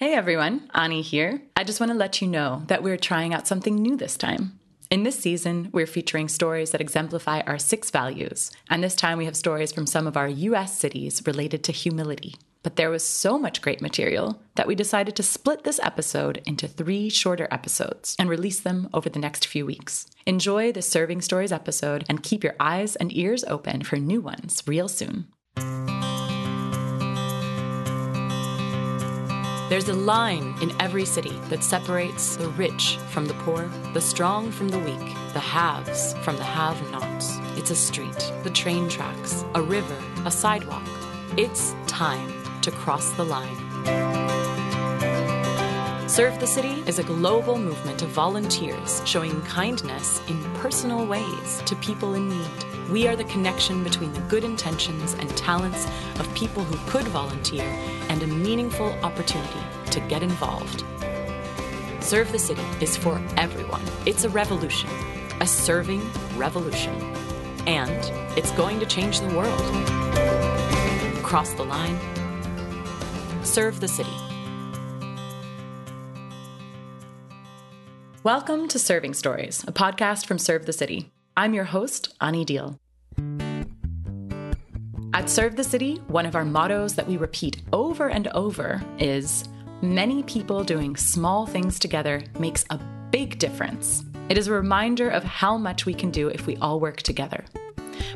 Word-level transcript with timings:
Hey 0.00 0.14
everyone, 0.14 0.70
Ani 0.74 1.02
here. 1.02 1.42
I 1.54 1.62
just 1.62 1.78
want 1.78 1.92
to 1.92 1.98
let 1.98 2.22
you 2.22 2.26
know 2.26 2.62
that 2.68 2.82
we're 2.82 2.96
trying 2.96 3.34
out 3.34 3.46
something 3.46 3.76
new 3.76 3.98
this 3.98 4.16
time. 4.16 4.58
In 4.88 5.02
this 5.02 5.18
season, 5.18 5.68
we're 5.72 5.86
featuring 5.86 6.26
stories 6.26 6.70
that 6.70 6.80
exemplify 6.80 7.40
our 7.40 7.58
six 7.58 7.90
values, 7.90 8.50
and 8.70 8.82
this 8.82 8.96
time 8.96 9.18
we 9.18 9.26
have 9.26 9.36
stories 9.36 9.72
from 9.72 9.84
some 9.84 10.06
of 10.06 10.16
our 10.16 10.26
US 10.26 10.78
cities 10.78 11.22
related 11.26 11.62
to 11.64 11.72
humility. 11.72 12.36
But 12.62 12.76
there 12.76 12.88
was 12.88 13.04
so 13.04 13.38
much 13.38 13.60
great 13.60 13.82
material 13.82 14.40
that 14.54 14.66
we 14.66 14.74
decided 14.74 15.16
to 15.16 15.22
split 15.22 15.64
this 15.64 15.78
episode 15.82 16.40
into 16.46 16.66
three 16.66 17.10
shorter 17.10 17.46
episodes 17.50 18.16
and 18.18 18.30
release 18.30 18.60
them 18.60 18.88
over 18.94 19.10
the 19.10 19.18
next 19.18 19.46
few 19.46 19.66
weeks. 19.66 20.06
Enjoy 20.24 20.72
the 20.72 20.80
Serving 20.80 21.20
Stories 21.20 21.52
episode 21.52 22.06
and 22.08 22.22
keep 22.22 22.42
your 22.42 22.56
eyes 22.58 22.96
and 22.96 23.14
ears 23.14 23.44
open 23.44 23.82
for 23.82 23.96
new 23.96 24.22
ones 24.22 24.62
real 24.66 24.88
soon. 24.88 25.26
There's 29.70 29.88
a 29.88 29.94
line 29.94 30.56
in 30.60 30.72
every 30.80 31.04
city 31.04 31.38
that 31.48 31.62
separates 31.62 32.34
the 32.34 32.48
rich 32.48 32.98
from 33.10 33.26
the 33.26 33.34
poor, 33.34 33.70
the 33.94 34.00
strong 34.00 34.50
from 34.50 34.68
the 34.68 34.80
weak, 34.80 35.14
the 35.32 35.38
haves 35.38 36.12
from 36.24 36.36
the 36.38 36.42
have 36.42 36.90
nots. 36.90 37.38
It's 37.56 37.70
a 37.70 37.76
street, 37.76 38.32
the 38.42 38.50
train 38.50 38.88
tracks, 38.88 39.44
a 39.54 39.62
river, 39.62 39.96
a 40.26 40.30
sidewalk. 40.32 40.82
It's 41.36 41.72
time 41.86 42.32
to 42.62 42.72
cross 42.72 43.12
the 43.12 43.24
line. 43.24 44.39
Serve 46.10 46.40
the 46.40 46.46
City 46.48 46.82
is 46.88 46.98
a 46.98 47.04
global 47.04 47.56
movement 47.56 48.02
of 48.02 48.08
volunteers 48.08 49.00
showing 49.04 49.40
kindness 49.42 50.20
in 50.26 50.42
personal 50.54 51.06
ways 51.06 51.62
to 51.66 51.76
people 51.76 52.14
in 52.14 52.28
need. 52.28 52.90
We 52.90 53.06
are 53.06 53.14
the 53.14 53.22
connection 53.22 53.84
between 53.84 54.12
the 54.12 54.20
good 54.22 54.42
intentions 54.42 55.12
and 55.12 55.30
talents 55.36 55.86
of 56.18 56.34
people 56.34 56.64
who 56.64 56.90
could 56.90 57.06
volunteer 57.06 57.62
and 58.08 58.24
a 58.24 58.26
meaningful 58.26 58.88
opportunity 59.04 59.60
to 59.92 60.00
get 60.08 60.24
involved. 60.24 60.82
Serve 62.00 62.32
the 62.32 62.40
City 62.40 62.64
is 62.80 62.96
for 62.96 63.22
everyone. 63.36 63.84
It's 64.04 64.24
a 64.24 64.30
revolution, 64.30 64.90
a 65.40 65.46
serving 65.46 66.02
revolution. 66.36 66.92
And 67.68 68.36
it's 68.36 68.50
going 68.56 68.80
to 68.80 68.86
change 68.86 69.20
the 69.20 69.32
world. 69.32 69.62
Cross 71.22 71.54
the 71.54 71.64
line. 71.64 72.00
Serve 73.44 73.78
the 73.78 73.86
City. 73.86 74.29
Welcome 78.22 78.68
to 78.68 78.78
Serving 78.78 79.14
Stories, 79.14 79.64
a 79.66 79.72
podcast 79.72 80.26
from 80.26 80.38
Serve 80.38 80.66
the 80.66 80.74
City. 80.74 81.10
I'm 81.38 81.54
your 81.54 81.64
host, 81.64 82.14
Ani 82.20 82.44
Deal. 82.44 82.78
At 85.14 85.30
Serve 85.30 85.56
the 85.56 85.64
City, 85.64 86.02
one 86.08 86.26
of 86.26 86.36
our 86.36 86.44
mottos 86.44 86.96
that 86.96 87.08
we 87.08 87.16
repeat 87.16 87.62
over 87.72 88.10
and 88.10 88.28
over 88.28 88.82
is 88.98 89.48
Many 89.80 90.22
people 90.24 90.62
doing 90.64 90.96
small 90.96 91.46
things 91.46 91.78
together 91.78 92.22
makes 92.38 92.66
a 92.68 92.78
big 93.10 93.38
difference. 93.38 94.04
It 94.28 94.36
is 94.36 94.48
a 94.48 94.52
reminder 94.52 95.08
of 95.08 95.24
how 95.24 95.56
much 95.56 95.86
we 95.86 95.94
can 95.94 96.10
do 96.10 96.28
if 96.28 96.46
we 96.46 96.58
all 96.58 96.78
work 96.78 97.00
together. 97.00 97.42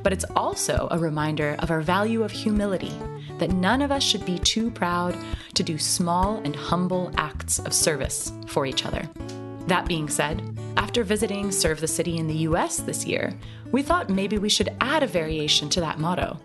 But 0.02 0.12
it's 0.12 0.27
also 0.36 0.86
a 0.91 0.98
reminder 0.98 1.56
of 1.61 1.70
our 1.70 1.80
value 1.80 2.22
of 2.24 2.30
humility, 2.30 2.92
that 3.39 3.52
none 3.52 3.80
of 3.80 3.91
us 3.91 4.02
should 4.02 4.27
be 4.27 4.39
too 4.41 4.70
proud 4.70 5.16
to 5.55 5.62
do 5.62 5.78
small 5.78 6.42
and 6.44 6.55
humble 6.55 7.11
acts 7.16 7.58
of 7.58 7.72
service 7.72 8.30
for 8.48 8.66
each 8.66 8.84
other. 8.84 9.08
That 9.67 9.87
being 9.87 10.09
said, 10.09 10.59
after 10.77 11.05
visiting 11.05 11.51
Serve 11.51 11.81
the 11.81 11.89
City 11.89 12.19
in 12.19 12.27
the 12.27 12.47
US 12.48 12.79
this 12.79 13.07
year, 13.07 13.33
we 13.73 13.83
thought 13.83 14.11
maybe 14.11 14.39
we 14.39 14.48
should 14.48 14.77
add 14.81 15.03
a 15.03 15.07
variation 15.07 15.69
to 15.70 15.81
that 15.81 15.98
motto. 15.98 16.39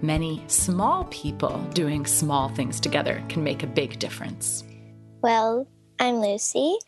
Many 0.00 0.42
small 0.46 1.04
people 1.04 1.58
doing 1.74 2.06
small 2.06 2.48
things 2.48 2.80
together 2.80 3.22
can 3.28 3.44
make 3.44 3.62
a 3.62 3.66
big 3.68 3.98
difference. 3.98 4.64
Well, 5.20 5.68
I'm 5.98 6.16
Lucy, 6.16 6.78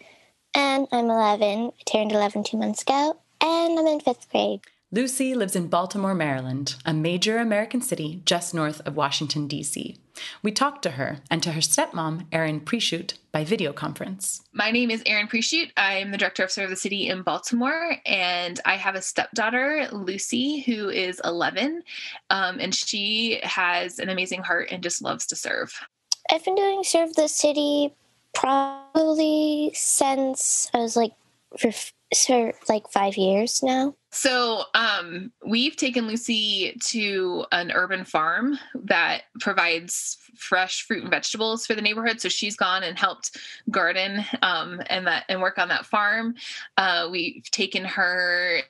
and 0.55 0.87
I'm 0.93 1.11
11. 1.11 1.73
I 1.79 1.83
turned 1.85 2.13
11 2.13 2.45
two 2.45 2.57
months 2.57 2.83
ago, 2.83 3.19
and 3.41 3.79
I'm 3.79 3.87
in 3.87 4.01
fifth 4.01 4.31
grade. 4.31 4.61
Lucy 4.91 5.35
lives 5.35 5.57
in 5.57 5.69
Baltimore, 5.69 6.15
Maryland, 6.15 6.77
a 6.85 6.95
major 6.95 7.39
American 7.39 7.83
city 7.83 8.23
just 8.25 8.55
north 8.55 8.81
of 8.87 8.97
Washington, 8.97 9.47
D.C. 9.47 9.97
We 10.43 10.53
talked 10.53 10.83
to 10.83 10.91
her 10.91 11.19
and 11.31 11.43
to 11.43 11.53
her 11.53 11.61
stepmom, 11.61 12.27
Erin 12.33 12.61
Prieschoot, 12.61 13.15
by 13.33 13.45
video 13.45 13.73
conference. 13.73 14.43
My 14.53 14.71
name 14.71 14.91
is 14.91 15.03
Erin 15.07 15.29
Prieschoot. 15.29 15.71
I'm 15.77 16.11
the 16.11 16.19
director 16.19 16.45
of 16.45 16.51
Serve 16.51 16.71
the 16.71 16.77
City 16.77 17.09
in 17.09 17.23
Baltimore, 17.23 17.97
and 18.07 18.61
I 18.65 18.77
have 18.77 18.95
a 18.95 19.03
stepdaughter, 19.03 19.89
Lucy, 19.93 20.61
who 20.61 20.89
is 20.89 21.21
11, 21.25 21.83
um, 22.31 22.59
and 22.61 22.75
she 22.75 23.41
has 23.43 23.99
an 23.99 24.09
amazing 24.09 24.43
heart 24.43 24.69
and 24.71 24.83
just 24.83 25.03
loves 25.03 25.27
to 25.27 25.37
serve. 25.37 25.73
I've 26.31 26.45
been 26.45 26.55
doing 26.55 26.83
Serve 26.83 27.15
the 27.15 27.29
City 27.29 27.95
probably 28.35 29.71
since 29.75 30.71
I 30.75 30.79
was 30.79 30.97
like 30.97 31.13
for, 31.59 31.71
for 32.15 32.53
like 32.69 32.89
five 32.91 33.17
years 33.17 33.63
now. 33.63 33.95
So 34.13 34.63
um, 34.75 35.33
we've 35.45 35.77
taken 35.77 36.07
Lucy 36.07 36.77
to 36.85 37.45
an 37.53 37.71
urban 37.73 38.05
farm 38.05 38.59
that 38.85 39.23
provides 39.41 40.17
fresh 40.37 40.87
fruit 40.87 41.03
and 41.03 41.11
vegetables 41.11 41.67
for 41.67 41.75
the 41.75 41.83
neighborhood. 41.83 42.21
So 42.21 42.29
she's 42.29 42.57
gone 42.57 42.83
and 42.83 42.99
helped 42.99 43.37
garden 43.71 44.25
um, 44.43 44.81
and 44.87 45.07
that 45.07 45.25
and 45.29 45.41
work 45.41 45.59
on 45.59 45.69
that 45.69 45.85
farm. 45.85 46.35
Uh, 46.77 47.09
we've 47.11 47.51
taken 47.51 47.85
her 47.85 48.63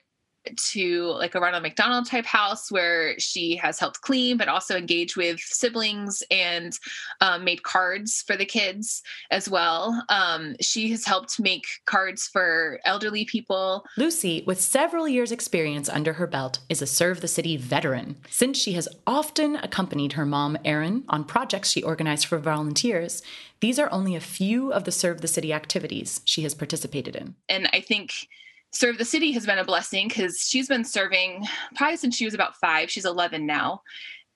to 0.55 1.07
like 1.13 1.35
a 1.35 1.39
Ronald 1.39 1.63
McDonald 1.63 2.05
type 2.05 2.25
house 2.25 2.71
where 2.71 3.19
she 3.19 3.55
has 3.57 3.79
helped 3.79 4.01
clean, 4.01 4.37
but 4.37 4.47
also 4.47 4.77
engage 4.77 5.17
with 5.17 5.39
siblings 5.39 6.23
and 6.31 6.77
um, 7.21 7.43
made 7.43 7.63
cards 7.63 8.23
for 8.25 8.35
the 8.35 8.45
kids 8.45 9.01
as 9.31 9.49
well. 9.49 10.03
Um, 10.09 10.55
she 10.61 10.89
has 10.91 11.03
helped 11.05 11.39
make 11.39 11.65
cards 11.85 12.27
for 12.27 12.79
elderly 12.85 13.25
people. 13.25 13.83
Lucy, 13.97 14.43
with 14.45 14.61
several 14.61 15.07
years' 15.07 15.31
experience 15.31 15.89
under 15.89 16.13
her 16.13 16.27
belt, 16.27 16.59
is 16.69 16.81
a 16.81 16.87
Serve 16.87 17.21
the 17.21 17.27
City 17.27 17.57
veteran. 17.57 18.17
Since 18.29 18.57
she 18.57 18.73
has 18.73 18.87
often 19.05 19.55
accompanied 19.57 20.13
her 20.13 20.25
mom, 20.25 20.57
Erin, 20.63 21.03
on 21.09 21.23
projects 21.23 21.71
she 21.71 21.83
organized 21.83 22.27
for 22.27 22.37
volunteers, 22.37 23.21
these 23.59 23.79
are 23.79 23.91
only 23.91 24.15
a 24.15 24.19
few 24.19 24.71
of 24.71 24.83
the 24.83 24.91
Serve 24.91 25.21
the 25.21 25.27
City 25.27 25.51
activities 25.51 26.21
she 26.25 26.43
has 26.43 26.53
participated 26.53 27.15
in. 27.15 27.35
And 27.49 27.69
I 27.73 27.81
think 27.81 28.27
serve 28.77 28.97
the 28.97 29.05
city 29.05 29.31
has 29.31 29.45
been 29.45 29.57
a 29.57 29.65
blessing 29.65 30.07
because 30.07 30.39
she's 30.39 30.67
been 30.67 30.83
serving 30.83 31.45
probably 31.75 31.97
since 31.97 32.15
she 32.15 32.25
was 32.25 32.33
about 32.33 32.55
five. 32.57 32.91
She's 32.91 33.05
11 33.05 33.45
now. 33.45 33.81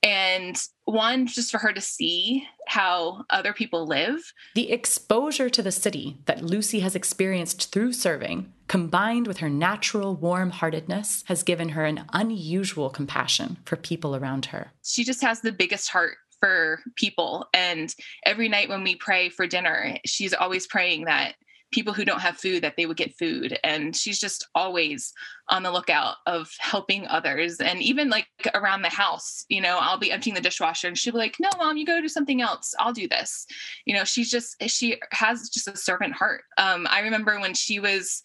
And 0.03 0.59
one, 0.85 1.27
just 1.27 1.51
for 1.51 1.59
her 1.59 1.71
to 1.71 1.81
see 1.81 2.47
how 2.67 3.23
other 3.29 3.53
people 3.53 3.85
live. 3.85 4.33
The 4.55 4.71
exposure 4.71 5.47
to 5.49 5.61
the 5.61 5.71
city 5.71 6.17
that 6.25 6.43
Lucy 6.43 6.79
has 6.79 6.95
experienced 6.95 7.71
through 7.71 7.93
serving, 7.93 8.51
combined 8.67 9.27
with 9.27 9.37
her 9.37 9.49
natural 9.49 10.15
warm 10.15 10.49
heartedness, 10.49 11.23
has 11.27 11.43
given 11.43 11.69
her 11.69 11.85
an 11.85 12.05
unusual 12.13 12.89
compassion 12.89 13.57
for 13.63 13.75
people 13.75 14.15
around 14.15 14.47
her. 14.47 14.71
She 14.83 15.03
just 15.03 15.21
has 15.21 15.41
the 15.41 15.51
biggest 15.51 15.89
heart 15.89 16.17
for 16.39 16.79
people. 16.95 17.45
And 17.53 17.93
every 18.25 18.49
night 18.49 18.69
when 18.69 18.83
we 18.83 18.95
pray 18.95 19.29
for 19.29 19.45
dinner, 19.45 19.97
she's 20.03 20.33
always 20.33 20.65
praying 20.65 21.05
that 21.05 21.35
people 21.71 21.93
who 21.93 22.05
don't 22.05 22.21
have 22.21 22.37
food 22.37 22.63
that 22.63 22.75
they 22.77 22.85
would 22.85 22.97
get 22.97 23.17
food. 23.17 23.57
And 23.63 23.95
she's 23.95 24.19
just 24.19 24.47
always 24.55 25.13
on 25.49 25.63
the 25.63 25.71
lookout 25.71 26.17
of 26.25 26.51
helping 26.59 27.07
others. 27.07 27.59
And 27.59 27.81
even 27.81 28.09
like 28.09 28.27
around 28.53 28.81
the 28.81 28.89
house 28.89 29.45
you 29.49 29.61
know 29.61 29.77
i'll 29.79 29.97
be 29.97 30.11
emptying 30.11 30.33
the 30.33 30.41
dishwasher 30.41 30.87
and 30.87 30.97
she'll 30.97 31.13
be 31.13 31.19
like 31.19 31.35
no 31.39 31.49
mom 31.57 31.77
you 31.77 31.85
go 31.85 32.01
do 32.01 32.07
something 32.07 32.41
else. 32.41 32.73
I'll 32.79 32.93
do 32.93 33.07
this. 33.07 33.45
You 33.85 33.95
know 33.95 34.03
she's 34.03 34.31
just 34.31 34.61
she 34.67 34.99
has 35.11 35.49
just 35.49 35.67
a 35.67 35.75
servant 35.75 36.13
heart. 36.13 36.43
Um, 36.57 36.87
i 36.89 37.01
remember 37.01 37.39
when 37.39 37.53
she 37.53 37.79
was 37.79 38.23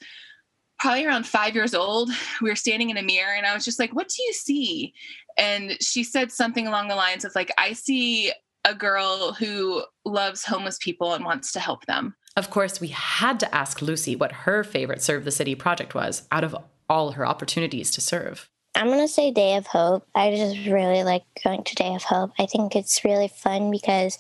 probably 0.79 1.06
around 1.06 1.27
five 1.27 1.55
years 1.55 1.75
old 1.75 2.11
we 2.43 2.51
were 2.51 2.56
standing 2.56 2.91
in 2.91 2.99
a 2.99 3.03
mirror 3.03 3.35
and 3.35 3.47
i 3.47 3.55
was 3.55 3.65
just 3.65 3.79
like 3.79 3.95
what 3.95 4.09
do 4.09 4.23
you 4.23 4.33
see? 4.33 4.93
And 5.39 5.77
she 5.83 6.03
said 6.03 6.33
something 6.33 6.67
along 6.67 6.89
the 6.89 6.97
lines 6.97 7.25
of 7.25 7.35
like 7.35 7.53
i 7.59 7.73
see 7.73 8.33
a 8.65 8.75
girl 8.75 9.33
who 9.33 9.85
loves 10.05 10.45
homeless 10.45 10.79
people 10.79 11.15
and 11.15 11.25
wants 11.25 11.53
to 11.53 11.61
help 11.61 11.87
them 11.87 12.15
of 12.37 12.51
course, 12.51 12.81
we 12.81 12.88
had 12.88 13.41
to 13.41 13.55
ask 13.55 13.81
Lucy 13.81 14.15
what 14.15 14.33
her 14.33 14.62
favorite 14.62 15.03
Serve 15.03 15.25
the 15.25 15.31
City 15.31 15.55
project 15.55 15.94
was 15.94 16.29
out 16.31 16.44
of 16.44 16.55
all 16.88 17.12
her 17.12 17.27
opportunities 17.27 17.91
to 17.93 18.00
serve. 18.00 18.50
I'm 18.75 18.88
going 18.88 19.00
to 19.00 19.09
say 19.09 19.31
Day 19.31 19.56
of 19.56 19.67
Hope. 19.67 20.06
I 20.15 20.37
just 20.37 20.67
really 20.67 21.03
like 21.03 21.23
going 21.43 21.65
to 21.65 21.75
Day 21.75 21.94
of 21.94 22.03
Hope. 22.03 22.33
I 22.38 22.44
think 22.44 22.77
it's 22.77 23.05
really 23.05 23.29
fun 23.29 23.71
because 23.71 24.19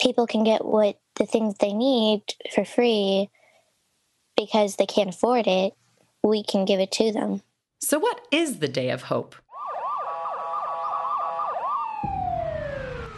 people 0.00 0.26
can 0.26 0.42
get 0.42 0.64
what 0.64 0.98
the 1.16 1.26
things 1.26 1.56
they 1.58 1.74
need 1.74 2.22
for 2.54 2.64
free 2.64 3.28
because 4.36 4.76
they 4.76 4.86
can't 4.86 5.10
afford 5.10 5.46
it. 5.46 5.74
We 6.22 6.42
can 6.42 6.64
give 6.64 6.80
it 6.80 6.92
to 6.92 7.12
them. 7.12 7.42
So, 7.80 7.98
what 7.98 8.26
is 8.32 8.58
the 8.58 8.68
Day 8.68 8.88
of 8.88 9.02
Hope? 9.02 9.36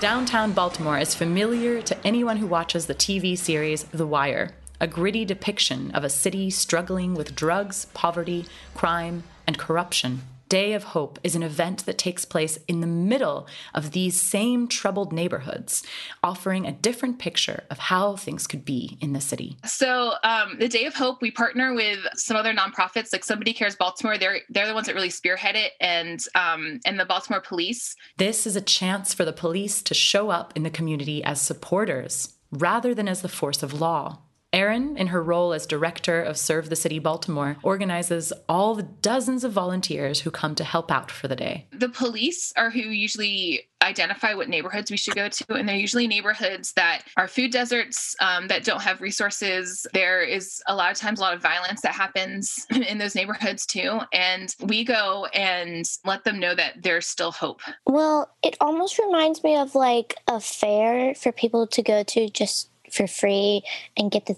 Downtown 0.00 0.52
Baltimore 0.52 0.98
is 0.98 1.14
familiar 1.14 1.82
to 1.82 2.06
anyone 2.06 2.38
who 2.38 2.46
watches 2.46 2.86
the 2.86 2.94
TV 2.94 3.36
series 3.36 3.84
The 3.84 4.06
Wire, 4.06 4.52
a 4.80 4.86
gritty 4.86 5.26
depiction 5.26 5.90
of 5.90 6.04
a 6.04 6.08
city 6.08 6.48
struggling 6.48 7.14
with 7.14 7.36
drugs, 7.36 7.84
poverty, 7.92 8.46
crime, 8.74 9.24
and 9.46 9.58
corruption. 9.58 10.22
Day 10.50 10.74
of 10.74 10.82
Hope 10.82 11.20
is 11.22 11.36
an 11.36 11.44
event 11.44 11.86
that 11.86 11.96
takes 11.96 12.24
place 12.24 12.58
in 12.66 12.80
the 12.80 12.86
middle 12.86 13.46
of 13.72 13.92
these 13.92 14.20
same 14.20 14.66
troubled 14.66 15.12
neighborhoods, 15.12 15.84
offering 16.24 16.66
a 16.66 16.72
different 16.72 17.20
picture 17.20 17.62
of 17.70 17.78
how 17.78 18.16
things 18.16 18.48
could 18.48 18.64
be 18.64 18.98
in 19.00 19.12
the 19.12 19.20
city. 19.20 19.56
So, 19.64 20.14
um, 20.24 20.58
the 20.58 20.68
Day 20.68 20.86
of 20.86 20.94
Hope, 20.94 21.22
we 21.22 21.30
partner 21.30 21.72
with 21.72 22.00
some 22.16 22.36
other 22.36 22.52
nonprofits 22.52 23.12
like 23.12 23.24
Somebody 23.24 23.52
Cares 23.52 23.76
Baltimore. 23.76 24.18
They're 24.18 24.40
they're 24.48 24.66
the 24.66 24.74
ones 24.74 24.88
that 24.88 24.96
really 24.96 25.08
spearhead 25.08 25.54
it, 25.54 25.72
and 25.80 26.20
um, 26.34 26.80
and 26.84 26.98
the 26.98 27.06
Baltimore 27.06 27.40
Police. 27.40 27.94
This 28.16 28.44
is 28.44 28.56
a 28.56 28.60
chance 28.60 29.14
for 29.14 29.24
the 29.24 29.32
police 29.32 29.80
to 29.82 29.94
show 29.94 30.30
up 30.30 30.52
in 30.56 30.64
the 30.64 30.70
community 30.70 31.22
as 31.22 31.40
supporters 31.40 32.34
rather 32.50 32.92
than 32.92 33.06
as 33.06 33.22
the 33.22 33.28
force 33.28 33.62
of 33.62 33.80
law. 33.80 34.18
Erin, 34.52 34.96
in 34.96 35.08
her 35.08 35.22
role 35.22 35.52
as 35.52 35.66
director 35.66 36.20
of 36.20 36.36
Serve 36.36 36.68
the 36.68 36.76
City 36.76 36.98
Baltimore, 36.98 37.56
organizes 37.62 38.32
all 38.48 38.74
the 38.74 38.82
dozens 38.82 39.44
of 39.44 39.52
volunteers 39.52 40.20
who 40.20 40.30
come 40.30 40.54
to 40.56 40.64
help 40.64 40.90
out 40.90 41.10
for 41.10 41.28
the 41.28 41.36
day. 41.36 41.66
The 41.72 41.88
police 41.88 42.52
are 42.56 42.70
who 42.70 42.80
usually 42.80 43.68
identify 43.82 44.34
what 44.34 44.48
neighborhoods 44.48 44.90
we 44.90 44.96
should 44.96 45.14
go 45.14 45.28
to, 45.28 45.54
and 45.54 45.68
they're 45.68 45.76
usually 45.76 46.06
neighborhoods 46.06 46.72
that 46.72 47.02
are 47.16 47.28
food 47.28 47.50
deserts 47.50 48.14
um, 48.20 48.48
that 48.48 48.64
don't 48.64 48.82
have 48.82 49.00
resources. 49.00 49.86
There 49.94 50.22
is 50.22 50.62
a 50.66 50.74
lot 50.74 50.90
of 50.90 50.98
times 50.98 51.18
a 51.18 51.22
lot 51.22 51.34
of 51.34 51.40
violence 51.40 51.80
that 51.82 51.94
happens 51.94 52.66
in 52.70 52.98
those 52.98 53.14
neighborhoods 53.14 53.64
too, 53.66 54.00
and 54.12 54.54
we 54.60 54.84
go 54.84 55.26
and 55.32 55.84
let 56.04 56.24
them 56.24 56.38
know 56.38 56.54
that 56.54 56.82
there's 56.82 57.06
still 57.06 57.32
hope. 57.32 57.60
Well, 57.86 58.30
it 58.42 58.56
almost 58.60 58.98
reminds 58.98 59.42
me 59.42 59.56
of 59.56 59.74
like 59.74 60.14
a 60.28 60.40
fair 60.40 61.14
for 61.14 61.32
people 61.32 61.66
to 61.68 61.82
go 61.82 62.02
to 62.02 62.28
just 62.28 62.69
for 62.92 63.06
free 63.06 63.62
and 63.96 64.10
get 64.10 64.26
the 64.26 64.36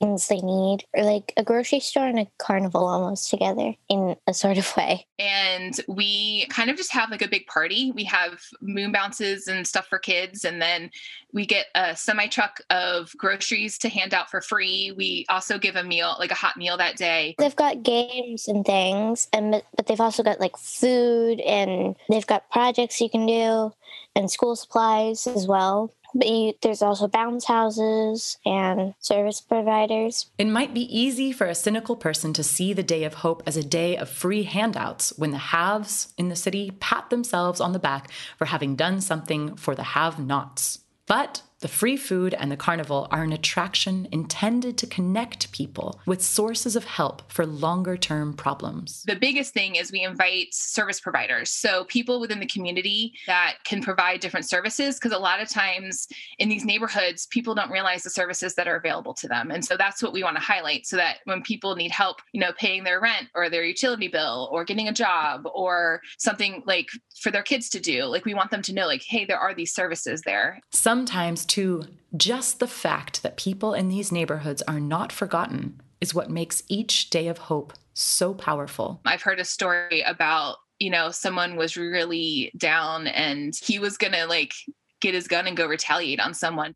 things 0.00 0.28
they 0.28 0.40
need, 0.40 0.84
or 0.96 1.04
like 1.04 1.32
a 1.36 1.44
grocery 1.44 1.80
store 1.80 2.06
and 2.06 2.18
a 2.18 2.26
carnival 2.38 2.86
almost 2.86 3.28
together 3.28 3.74
in 3.88 4.16
a 4.26 4.32
sort 4.32 4.56
of 4.56 4.76
way. 4.76 5.06
And 5.18 5.78
we 5.88 6.46
kind 6.46 6.70
of 6.70 6.76
just 6.76 6.92
have 6.92 7.10
like 7.10 7.22
a 7.22 7.28
big 7.28 7.46
party. 7.46 7.92
We 7.92 8.04
have 8.04 8.40
moon 8.62 8.92
bounces 8.92 9.46
and 9.46 9.66
stuff 9.66 9.88
for 9.88 9.98
kids, 9.98 10.44
and 10.44 10.60
then 10.60 10.90
we 11.32 11.46
get 11.46 11.66
a 11.74 11.94
semi 11.94 12.26
truck 12.28 12.60
of 12.70 13.12
groceries 13.16 13.78
to 13.78 13.88
hand 13.88 14.14
out 14.14 14.30
for 14.30 14.40
free. 14.40 14.92
We 14.96 15.26
also 15.28 15.58
give 15.58 15.76
a 15.76 15.84
meal, 15.84 16.16
like 16.18 16.30
a 16.30 16.34
hot 16.34 16.56
meal 16.56 16.76
that 16.78 16.96
day. 16.96 17.34
They've 17.38 17.54
got 17.54 17.82
games 17.82 18.48
and 18.48 18.64
things, 18.64 19.28
and 19.32 19.62
but 19.76 19.86
they've 19.86 20.00
also 20.00 20.22
got 20.22 20.40
like 20.40 20.56
food, 20.56 21.40
and 21.40 21.94
they've 22.08 22.26
got 22.26 22.50
projects 22.50 23.00
you 23.00 23.10
can 23.10 23.26
do, 23.26 23.72
and 24.16 24.30
school 24.30 24.56
supplies 24.56 25.26
as 25.26 25.46
well. 25.46 25.92
But 26.14 26.28
you, 26.28 26.54
there's 26.62 26.82
also 26.82 27.08
bounce 27.08 27.44
houses 27.44 28.38
and 28.44 28.94
service 28.98 29.40
providers. 29.40 30.26
It 30.38 30.46
might 30.46 30.74
be 30.74 30.98
easy 30.98 31.32
for 31.32 31.46
a 31.46 31.54
cynical 31.54 31.96
person 31.96 32.32
to 32.34 32.42
see 32.42 32.72
the 32.72 32.82
Day 32.82 33.04
of 33.04 33.14
Hope 33.14 33.42
as 33.46 33.56
a 33.56 33.62
day 33.62 33.96
of 33.96 34.08
free 34.08 34.42
handouts 34.42 35.12
when 35.16 35.30
the 35.30 35.38
haves 35.38 36.12
in 36.16 36.28
the 36.28 36.36
city 36.36 36.72
pat 36.80 37.10
themselves 37.10 37.60
on 37.60 37.72
the 37.72 37.78
back 37.78 38.10
for 38.36 38.46
having 38.46 38.76
done 38.76 39.00
something 39.00 39.56
for 39.56 39.74
the 39.74 39.82
have 39.82 40.18
nots. 40.18 40.80
But 41.06 41.42
the 41.60 41.68
free 41.68 41.96
food 41.96 42.34
and 42.34 42.50
the 42.50 42.56
carnival 42.56 43.06
are 43.10 43.22
an 43.22 43.32
attraction 43.32 44.08
intended 44.10 44.78
to 44.78 44.86
connect 44.86 45.52
people 45.52 46.00
with 46.06 46.22
sources 46.22 46.74
of 46.74 46.84
help 46.84 47.30
for 47.30 47.44
longer 47.44 47.96
term 47.98 48.32
problems. 48.32 49.02
The 49.06 49.16
biggest 49.16 49.52
thing 49.52 49.76
is 49.76 49.92
we 49.92 50.02
invite 50.02 50.54
service 50.54 51.00
providers. 51.00 51.50
So, 51.50 51.84
people 51.84 52.18
within 52.18 52.40
the 52.40 52.46
community 52.46 53.12
that 53.26 53.58
can 53.64 53.82
provide 53.82 54.20
different 54.20 54.48
services, 54.48 54.96
because 54.96 55.12
a 55.12 55.18
lot 55.18 55.42
of 55.42 55.48
times 55.48 56.08
in 56.38 56.48
these 56.48 56.64
neighborhoods, 56.64 57.26
people 57.26 57.54
don't 57.54 57.70
realize 57.70 58.02
the 58.02 58.10
services 58.10 58.54
that 58.54 58.66
are 58.66 58.76
available 58.76 59.12
to 59.14 59.28
them. 59.28 59.50
And 59.50 59.64
so, 59.64 59.76
that's 59.76 60.02
what 60.02 60.14
we 60.14 60.22
want 60.22 60.36
to 60.36 60.42
highlight 60.42 60.86
so 60.86 60.96
that 60.96 61.18
when 61.24 61.42
people 61.42 61.76
need 61.76 61.90
help, 61.90 62.22
you 62.32 62.40
know, 62.40 62.52
paying 62.58 62.84
their 62.84 63.00
rent 63.00 63.28
or 63.34 63.50
their 63.50 63.64
utility 63.64 64.08
bill 64.08 64.48
or 64.50 64.64
getting 64.64 64.88
a 64.88 64.92
job 64.92 65.46
or 65.54 66.00
something 66.16 66.62
like 66.66 66.88
for 67.20 67.30
their 67.30 67.42
kids 67.42 67.68
to 67.70 67.80
do, 67.80 68.04
like 68.04 68.24
we 68.24 68.34
want 68.34 68.50
them 68.50 68.62
to 68.62 68.72
know, 68.72 68.86
like, 68.86 69.02
hey, 69.02 69.26
there 69.26 69.38
are 69.38 69.54
these 69.54 69.74
services 69.74 70.22
there. 70.22 70.58
Sometimes 70.70 71.44
to 71.50 71.84
just 72.16 72.60
the 72.60 72.66
fact 72.66 73.22
that 73.22 73.36
people 73.36 73.74
in 73.74 73.88
these 73.88 74.12
neighborhoods 74.12 74.62
are 74.62 74.80
not 74.80 75.10
forgotten 75.10 75.80
is 76.00 76.14
what 76.14 76.30
makes 76.30 76.62
each 76.68 77.10
day 77.10 77.26
of 77.26 77.38
hope 77.38 77.72
so 77.92 78.34
powerful. 78.34 79.00
I've 79.04 79.22
heard 79.22 79.40
a 79.40 79.44
story 79.44 80.02
about, 80.02 80.56
you 80.78 80.90
know, 80.90 81.10
someone 81.10 81.56
was 81.56 81.76
really 81.76 82.52
down 82.56 83.08
and 83.08 83.52
he 83.62 83.78
was 83.80 83.96
going 83.96 84.12
to 84.12 84.26
like 84.26 84.52
get 85.00 85.14
his 85.14 85.26
gun 85.26 85.48
and 85.48 85.56
go 85.56 85.66
retaliate 85.66 86.20
on 86.20 86.34
someone. 86.34 86.74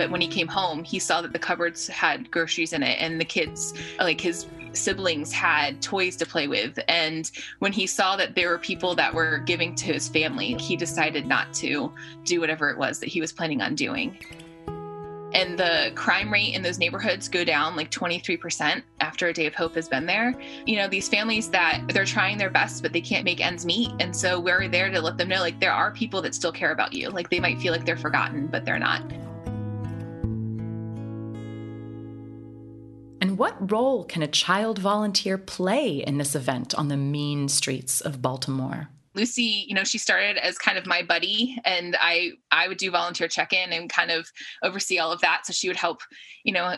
But 0.00 0.10
when 0.10 0.22
he 0.22 0.28
came 0.28 0.48
home, 0.48 0.82
he 0.82 0.98
saw 0.98 1.20
that 1.20 1.34
the 1.34 1.38
cupboards 1.38 1.86
had 1.86 2.30
groceries 2.30 2.72
in 2.72 2.82
it 2.82 2.98
and 3.02 3.20
the 3.20 3.24
kids, 3.26 3.74
like 3.98 4.18
his 4.18 4.46
siblings 4.72 5.30
had 5.30 5.82
toys 5.82 6.16
to 6.16 6.24
play 6.24 6.48
with. 6.48 6.78
And 6.88 7.30
when 7.58 7.70
he 7.70 7.86
saw 7.86 8.16
that 8.16 8.34
there 8.34 8.48
were 8.48 8.56
people 8.56 8.94
that 8.94 9.12
were 9.12 9.36
giving 9.44 9.74
to 9.74 9.92
his 9.92 10.08
family, 10.08 10.54
he 10.54 10.74
decided 10.74 11.26
not 11.26 11.52
to 11.56 11.92
do 12.24 12.40
whatever 12.40 12.70
it 12.70 12.78
was 12.78 12.98
that 13.00 13.10
he 13.10 13.20
was 13.20 13.30
planning 13.30 13.60
on 13.60 13.74
doing. 13.74 14.16
And 15.34 15.58
the 15.58 15.92
crime 15.96 16.32
rate 16.32 16.54
in 16.54 16.62
those 16.62 16.78
neighborhoods 16.78 17.28
go 17.28 17.44
down 17.44 17.76
like 17.76 17.90
23% 17.90 18.82
after 19.00 19.28
a 19.28 19.34
day 19.34 19.44
of 19.44 19.54
hope 19.54 19.74
has 19.74 19.86
been 19.86 20.06
there. 20.06 20.34
You 20.64 20.76
know, 20.76 20.88
these 20.88 21.10
families 21.10 21.50
that 21.50 21.82
they're 21.88 22.06
trying 22.06 22.38
their 22.38 22.48
best, 22.48 22.80
but 22.82 22.94
they 22.94 23.02
can't 23.02 23.26
make 23.26 23.44
ends 23.44 23.66
meet. 23.66 23.92
And 24.00 24.16
so 24.16 24.40
we're 24.40 24.66
there 24.66 24.88
to 24.90 25.02
let 25.02 25.18
them 25.18 25.28
know 25.28 25.40
like 25.40 25.60
there 25.60 25.74
are 25.74 25.90
people 25.90 26.22
that 26.22 26.34
still 26.34 26.52
care 26.52 26.72
about 26.72 26.94
you. 26.94 27.10
Like 27.10 27.28
they 27.28 27.38
might 27.38 27.60
feel 27.60 27.74
like 27.74 27.84
they're 27.84 27.98
forgotten, 27.98 28.46
but 28.46 28.64
they're 28.64 28.78
not. 28.78 29.02
What 33.40 33.72
role 33.72 34.04
can 34.04 34.20
a 34.20 34.26
child 34.26 34.78
volunteer 34.78 35.38
play 35.38 36.04
in 36.06 36.18
this 36.18 36.34
event 36.34 36.74
on 36.74 36.88
the 36.88 36.96
mean 36.98 37.48
streets 37.48 38.02
of 38.02 38.20
Baltimore? 38.20 38.90
Lucy, 39.14 39.64
you 39.66 39.74
know, 39.74 39.82
she 39.82 39.96
started 39.96 40.36
as 40.36 40.58
kind 40.58 40.76
of 40.76 40.84
my 40.84 41.02
buddy 41.02 41.56
and 41.64 41.96
I 41.98 42.32
I 42.50 42.68
would 42.68 42.76
do 42.76 42.90
volunteer 42.90 43.28
check-in 43.28 43.72
and 43.72 43.88
kind 43.88 44.10
of 44.10 44.30
oversee 44.62 44.98
all 44.98 45.10
of 45.10 45.22
that 45.22 45.46
so 45.46 45.54
she 45.54 45.68
would 45.68 45.78
help, 45.78 46.02
you 46.44 46.52
know, 46.52 46.76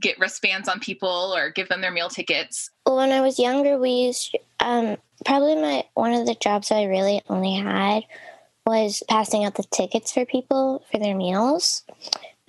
get 0.00 0.18
wristbands 0.18 0.68
on 0.68 0.80
people 0.80 1.32
or 1.32 1.48
give 1.48 1.68
them 1.68 1.80
their 1.80 1.92
meal 1.92 2.08
tickets. 2.08 2.70
When 2.86 3.12
I 3.12 3.20
was 3.20 3.38
younger, 3.38 3.78
we 3.78 3.90
used 3.90 4.36
um, 4.58 4.96
probably 5.24 5.54
my 5.54 5.84
one 5.94 6.12
of 6.12 6.26
the 6.26 6.34
jobs 6.34 6.72
I 6.72 6.86
really 6.86 7.22
only 7.28 7.54
had 7.54 8.02
was 8.66 9.04
passing 9.08 9.44
out 9.44 9.54
the 9.54 9.64
tickets 9.70 10.10
for 10.10 10.26
people 10.26 10.84
for 10.90 10.98
their 10.98 11.14
meals. 11.14 11.84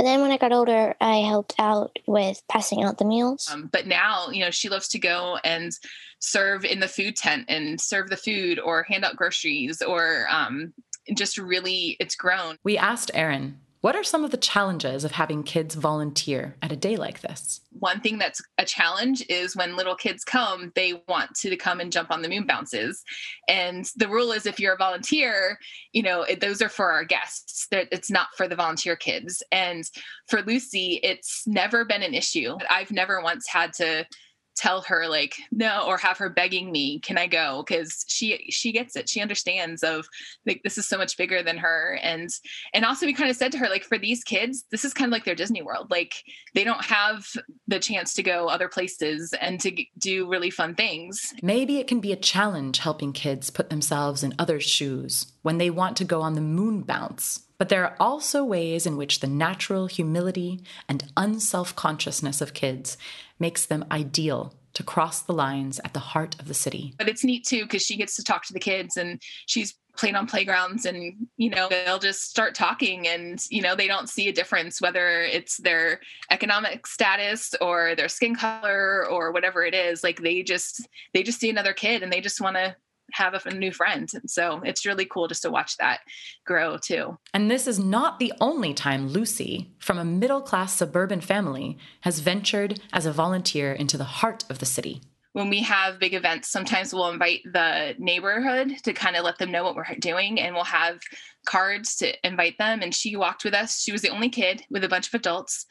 But 0.01 0.05
then 0.05 0.21
when 0.21 0.31
I 0.31 0.37
got 0.37 0.51
older, 0.51 0.95
I 0.99 1.17
helped 1.17 1.53
out 1.59 1.99
with 2.07 2.41
passing 2.49 2.81
out 2.81 2.97
the 2.97 3.05
meals. 3.05 3.47
Um, 3.53 3.69
but 3.71 3.85
now, 3.85 4.31
you 4.31 4.43
know, 4.43 4.49
she 4.49 4.67
loves 4.67 4.87
to 4.87 4.99
go 4.99 5.37
and 5.43 5.71
serve 6.17 6.65
in 6.65 6.79
the 6.79 6.87
food 6.87 7.15
tent 7.15 7.45
and 7.47 7.79
serve 7.79 8.09
the 8.09 8.17
food 8.17 8.59
or 8.59 8.81
hand 8.81 9.05
out 9.05 9.15
groceries 9.15 9.79
or 9.79 10.25
um, 10.31 10.73
just 11.13 11.37
really, 11.37 11.97
it's 11.99 12.15
grown. 12.15 12.57
We 12.63 12.79
asked 12.79 13.11
Erin, 13.13 13.59
what 13.81 13.95
are 13.95 14.03
some 14.03 14.23
of 14.23 14.29
the 14.29 14.37
challenges 14.37 15.03
of 15.03 15.11
having 15.11 15.41
kids 15.41 15.73
volunteer 15.73 16.55
at 16.61 16.71
a 16.71 16.75
day 16.75 16.97
like 16.97 17.21
this? 17.21 17.61
One 17.71 17.99
thing 17.99 18.19
that's 18.19 18.39
a 18.59 18.65
challenge 18.65 19.23
is 19.27 19.55
when 19.55 19.75
little 19.75 19.95
kids 19.95 20.23
come, 20.23 20.71
they 20.75 21.01
want 21.07 21.33
to 21.37 21.55
come 21.57 21.79
and 21.79 21.91
jump 21.91 22.11
on 22.11 22.21
the 22.21 22.29
moon 22.29 22.45
bounces. 22.45 23.03
And 23.47 23.89
the 23.95 24.07
rule 24.07 24.31
is 24.31 24.45
if 24.45 24.59
you're 24.59 24.75
a 24.75 24.77
volunteer, 24.77 25.57
you 25.93 26.03
know, 26.03 26.21
it, 26.21 26.41
those 26.41 26.61
are 26.61 26.69
for 26.69 26.91
our 26.91 27.03
guests. 27.03 27.67
that 27.71 27.87
It's 27.91 28.11
not 28.11 28.27
for 28.37 28.47
the 28.47 28.55
volunteer 28.55 28.95
kids. 28.95 29.41
And 29.51 29.83
for 30.29 30.43
Lucy, 30.43 30.99
it's 31.01 31.43
never 31.47 31.83
been 31.83 32.03
an 32.03 32.13
issue. 32.13 32.57
I've 32.69 32.91
never 32.91 33.19
once 33.21 33.47
had 33.47 33.73
to 33.73 34.05
tell 34.55 34.81
her 34.81 35.07
like 35.07 35.35
no 35.51 35.85
or 35.87 35.97
have 35.97 36.17
her 36.17 36.29
begging 36.29 36.71
me 36.71 36.99
can 36.99 37.17
i 37.17 37.27
go? 37.27 37.63
Because 37.65 38.05
she 38.07 38.47
she 38.49 38.71
gets 38.71 38.95
it. 38.95 39.09
She 39.09 39.21
understands 39.21 39.83
of 39.83 40.07
like 40.45 40.61
this 40.63 40.77
is 40.77 40.87
so 40.87 40.97
much 40.97 41.17
bigger 41.17 41.41
than 41.43 41.57
her. 41.57 41.99
And 42.01 42.29
and 42.73 42.85
also 42.85 43.05
we 43.05 43.13
kind 43.13 43.29
of 43.29 43.35
said 43.35 43.51
to 43.53 43.57
her 43.57 43.69
like 43.69 43.83
for 43.83 43.97
these 43.97 44.23
kids 44.23 44.65
this 44.71 44.85
is 44.85 44.93
kind 44.93 45.09
of 45.09 45.11
like 45.11 45.25
their 45.25 45.35
disney 45.35 45.61
world. 45.61 45.89
Like 45.89 46.13
they 46.53 46.63
don't 46.63 46.83
have 46.83 47.25
the 47.67 47.79
chance 47.79 48.13
to 48.15 48.23
go 48.23 48.47
other 48.47 48.67
places 48.67 49.33
and 49.39 49.59
to 49.61 49.71
do 49.97 50.29
really 50.29 50.49
fun 50.49 50.75
things. 50.75 51.33
Maybe 51.41 51.77
it 51.77 51.87
can 51.87 51.99
be 51.99 52.11
a 52.11 52.17
challenge 52.17 52.79
helping 52.79 53.13
kids 53.13 53.49
put 53.49 53.69
themselves 53.69 54.23
in 54.23 54.33
others 54.37 54.63
shoes 54.63 55.33
when 55.41 55.57
they 55.57 55.69
want 55.69 55.97
to 55.97 56.05
go 56.05 56.21
on 56.21 56.33
the 56.33 56.41
moon 56.41 56.81
bounce 56.81 57.41
but 57.61 57.69
there 57.69 57.83
are 57.83 57.95
also 57.99 58.43
ways 58.43 58.87
in 58.87 58.97
which 58.97 59.19
the 59.19 59.27
natural 59.27 59.85
humility 59.85 60.63
and 60.89 61.03
unself 61.15 61.75
consciousness 61.75 62.41
of 62.41 62.55
kids 62.55 62.97
makes 63.37 63.67
them 63.67 63.85
ideal 63.91 64.55
to 64.73 64.81
cross 64.81 65.21
the 65.21 65.33
lines 65.33 65.79
at 65.85 65.93
the 65.93 65.99
heart 65.99 66.35
of 66.39 66.47
the 66.47 66.55
city. 66.55 66.95
But 66.97 67.07
it's 67.07 67.23
neat 67.23 67.45
too 67.45 67.61
because 67.61 67.83
she 67.83 67.97
gets 67.97 68.15
to 68.15 68.23
talk 68.23 68.45
to 68.45 68.53
the 68.53 68.59
kids 68.59 68.97
and 68.97 69.21
she's 69.45 69.75
playing 69.95 70.15
on 70.15 70.25
playgrounds 70.25 70.87
and 70.87 71.27
you 71.37 71.51
know 71.51 71.67
they'll 71.69 71.99
just 71.99 72.31
start 72.31 72.55
talking 72.55 73.07
and 73.07 73.45
you 73.51 73.61
know 73.61 73.75
they 73.75 73.87
don't 73.87 74.09
see 74.09 74.27
a 74.27 74.33
difference 74.33 74.81
whether 74.81 75.21
it's 75.21 75.57
their 75.57 75.99
economic 76.31 76.87
status 76.87 77.53
or 77.61 77.93
their 77.93 78.09
skin 78.09 78.35
color 78.35 79.05
or 79.07 79.31
whatever 79.31 79.63
it 79.63 79.75
is 79.75 80.03
like 80.03 80.19
they 80.21 80.41
just 80.41 80.87
they 81.13 81.21
just 81.21 81.39
see 81.39 81.51
another 81.51 81.73
kid 81.73 82.01
and 82.01 82.11
they 82.11 82.21
just 82.21 82.41
want 82.41 82.55
to 82.55 82.75
have 83.13 83.33
a, 83.33 83.41
a 83.49 83.53
new 83.53 83.71
friend. 83.71 84.09
And 84.13 84.29
so 84.29 84.61
it's 84.63 84.85
really 84.85 85.05
cool 85.05 85.27
just 85.27 85.41
to 85.43 85.51
watch 85.51 85.77
that 85.77 85.99
grow 86.45 86.77
too. 86.77 87.17
And 87.33 87.49
this 87.49 87.67
is 87.67 87.79
not 87.79 88.19
the 88.19 88.33
only 88.39 88.73
time 88.73 89.07
Lucy, 89.07 89.71
from 89.79 89.97
a 89.97 90.05
middle 90.05 90.41
class 90.41 90.75
suburban 90.75 91.21
family, 91.21 91.77
has 92.01 92.19
ventured 92.19 92.79
as 92.93 93.05
a 93.05 93.11
volunteer 93.11 93.71
into 93.73 93.97
the 93.97 94.03
heart 94.03 94.43
of 94.49 94.59
the 94.59 94.65
city. 94.65 95.01
when 95.33 95.49
we 95.49 95.61
have 95.61 95.99
big 95.99 96.13
events, 96.13 96.49
sometimes 96.49 96.93
we'll 96.93 97.09
invite 97.09 97.41
the 97.45 97.95
neighborhood 97.97 98.73
to 98.83 98.93
kind 98.93 99.15
of 99.15 99.23
let 99.23 99.37
them 99.37 99.51
know 99.51 99.63
what 99.63 99.75
we're 99.75 99.85
doing, 99.99 100.39
and 100.39 100.53
we'll 100.53 100.63
have 100.65 100.99
cards 101.45 101.95
to 101.97 102.27
invite 102.27 102.57
them. 102.57 102.81
And 102.81 102.93
she 102.93 103.15
walked 103.15 103.45
with 103.45 103.53
us. 103.53 103.81
She 103.81 103.91
was 103.91 104.01
the 104.01 104.09
only 104.09 104.29
kid 104.29 104.63
with 104.69 104.83
a 104.83 104.89
bunch 104.89 105.07
of 105.07 105.13
adults. 105.13 105.65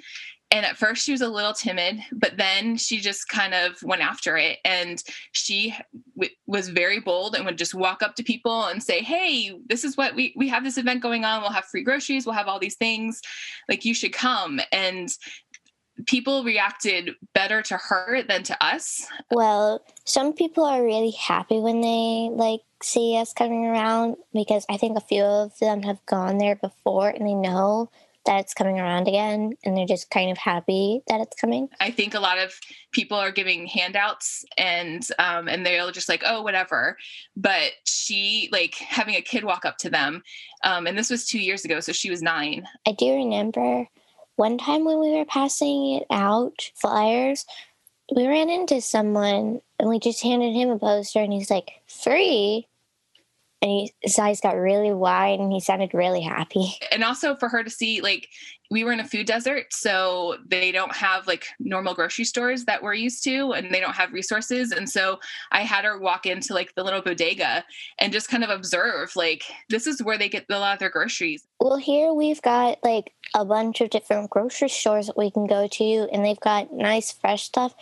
And 0.53 0.67
at 0.67 0.77
first, 0.77 1.05
she 1.05 1.13
was 1.13 1.21
a 1.21 1.29
little 1.29 1.53
timid, 1.53 2.01
but 2.13 2.37
then 2.37 2.77
she 2.77 2.99
just 2.99 3.29
kind 3.29 3.55
of 3.55 3.81
went 3.85 4.03
after 4.03 4.37
it. 4.37 4.59
And 4.65 5.03
she 5.31 5.77
w- 6.17 6.35
was 6.47 6.69
very 6.69 6.99
bold 6.99 7.37
and 7.37 7.45
would 7.45 7.59
just 7.59 7.75
walk 7.75 8.03
up 8.03 8.17
to 8.17 8.25
people 8.25 8.65
and 8.65 8.83
say, 8.83 9.01
Hey, 9.01 9.57
this 9.69 9.85
is 9.85 9.97
what 9.97 10.17
we, 10.17 10.35
we 10.37 10.49
have 10.49 10.65
this 10.65 10.77
event 10.77 11.03
going 11.03 11.25
on. 11.25 11.41
We'll 11.41 11.53
have 11.53 11.67
free 11.67 11.85
groceries. 11.85 12.27
We'll 12.27 12.35
have 12.35 12.49
all 12.49 12.59
these 12.59 12.77
things. 12.77 13.21
Like, 13.69 13.85
you 13.85 13.95
should 13.95 14.13
come. 14.13 14.61
And 14.73 15.09
people 16.07 16.45
reacted 16.45 17.11
better 17.35 17.63
to 17.63 17.77
her 17.77 18.23
than 18.23 18.43
to 18.45 18.65
us. 18.65 19.07
Well, 19.31 19.85
some 20.05 20.33
people 20.33 20.65
are 20.65 20.83
really 20.83 21.13
happy 21.13 21.61
when 21.61 21.81
they 21.81 22.31
like 22.33 22.61
see 22.83 23.17
us 23.19 23.33
coming 23.33 23.67
around 23.67 24.17
because 24.33 24.65
I 24.69 24.77
think 24.77 24.97
a 24.97 25.03
few 25.03 25.23
of 25.23 25.59
them 25.59 25.83
have 25.83 26.05
gone 26.07 26.39
there 26.39 26.57
before 26.57 27.09
and 27.09 27.27
they 27.27 27.35
know 27.35 27.91
that 28.31 28.43
it's 28.43 28.55
coming 28.55 28.79
around 28.79 29.09
again 29.09 29.55
and 29.65 29.77
they're 29.77 29.87
just 29.87 30.09
kind 30.11 30.31
of 30.31 30.39
happy 30.39 31.03
that 31.09 31.21
it's 31.21 31.37
coming. 31.41 31.69
I 31.81 31.91
think 31.91 32.15
a 32.15 32.21
lot 32.21 32.39
of 32.39 32.55
people 32.93 33.19
are 33.19 33.33
giving 33.33 33.67
handouts 33.67 34.45
and 34.57 35.05
um, 35.19 35.49
and 35.49 35.67
they're 35.67 35.91
just 35.91 36.09
like 36.09 36.23
oh 36.25 36.41
whatever. 36.41 36.97
But 37.37 37.73
she 37.85 38.49
like 38.53 38.77
having 38.77 39.17
a 39.17 39.21
kid 39.21 39.43
walk 39.45 39.65
up 39.65 39.79
to 39.79 39.91
them 39.91 40.23
um, 40.63 40.87
and 40.87 40.97
this 40.97 41.11
was 41.11 41.27
two 41.27 41.41
years 41.41 41.65
ago 41.65 41.81
so 41.81 41.91
she 41.91 42.09
was 42.09 42.23
nine. 42.23 42.65
I 42.87 42.93
do 42.93 43.13
remember 43.13 43.89
one 44.37 44.59
time 44.59 44.85
when 44.85 45.01
we 45.01 45.11
were 45.11 45.25
passing 45.25 45.97
it 45.97 46.07
out 46.11 46.71
flyers 46.77 47.45
we 48.15 48.27
ran 48.27 48.49
into 48.49 48.81
someone 48.81 49.61
and 49.79 49.89
we 49.89 49.99
just 49.99 50.23
handed 50.23 50.53
him 50.55 50.71
a 50.71 50.79
poster 50.79 51.21
and 51.21 51.33
he's 51.33 51.51
like 51.51 51.73
free 51.87 52.67
and 53.63 53.71
he, 53.71 53.93
his 54.01 54.19
eyes 54.19 54.41
got 54.41 54.57
really 54.57 54.93
wide 54.93 55.39
and 55.39 55.53
he 55.53 55.61
sounded 55.61 55.93
really 55.95 56.23
happy. 56.23 56.75
And 56.93 57.05
also 57.05 57.37
for 57.37 57.49
her 57.49 57.63
to 57.63 57.71
see, 57.71 58.01
like, 58.01 58.29
we 58.71 58.85
were 58.85 58.93
in 58.93 59.01
a 59.01 59.07
food 59.07 59.27
desert, 59.27 59.73
so 59.73 60.37
they 60.47 60.71
don't 60.71 60.95
have 60.95 61.27
like 61.27 61.47
normal 61.59 61.93
grocery 61.93 62.25
stores 62.25 62.65
that 62.67 62.83
we're 62.83 62.95
used 62.95 63.25
to, 63.25 63.53
and 63.53 63.73
they 63.73 63.81
don't 63.81 63.95
have 63.95 64.13
resources. 64.13 64.71
And 64.71 64.89
so 64.89 65.19
I 65.51 65.63
had 65.63 65.85
her 65.85 65.99
walk 65.99 66.27
into 66.27 66.55
like 66.55 66.75
the 66.75 66.85
little 66.85 67.03
bodega 67.03 67.65
and 67.99 68.13
just 68.13 68.29
kind 68.29 68.45
of 68.45 68.51
observe, 68.51 69.15
like, 69.17 69.45
this 69.69 69.87
is 69.87 70.03
where 70.03 70.19
they 70.19 70.29
get 70.29 70.47
a 70.51 70.59
lot 70.59 70.75
of 70.75 70.79
their 70.79 70.91
groceries. 70.91 71.45
Well, 71.61 71.77
here 71.77 72.13
we've 72.13 72.43
got 72.43 72.79
like 72.83 73.13
a 73.35 73.45
bunch 73.45 73.81
of 73.81 73.91
different 73.91 74.31
grocery 74.31 74.69
stores 74.69 75.07
that 75.07 75.19
we 75.19 75.31
can 75.31 75.47
go 75.47 75.67
to, 75.67 76.09
and 76.13 76.25
they've 76.25 76.41
got 76.41 76.73
nice, 76.73 77.13
fresh 77.13 77.45
stuff. 77.45 77.75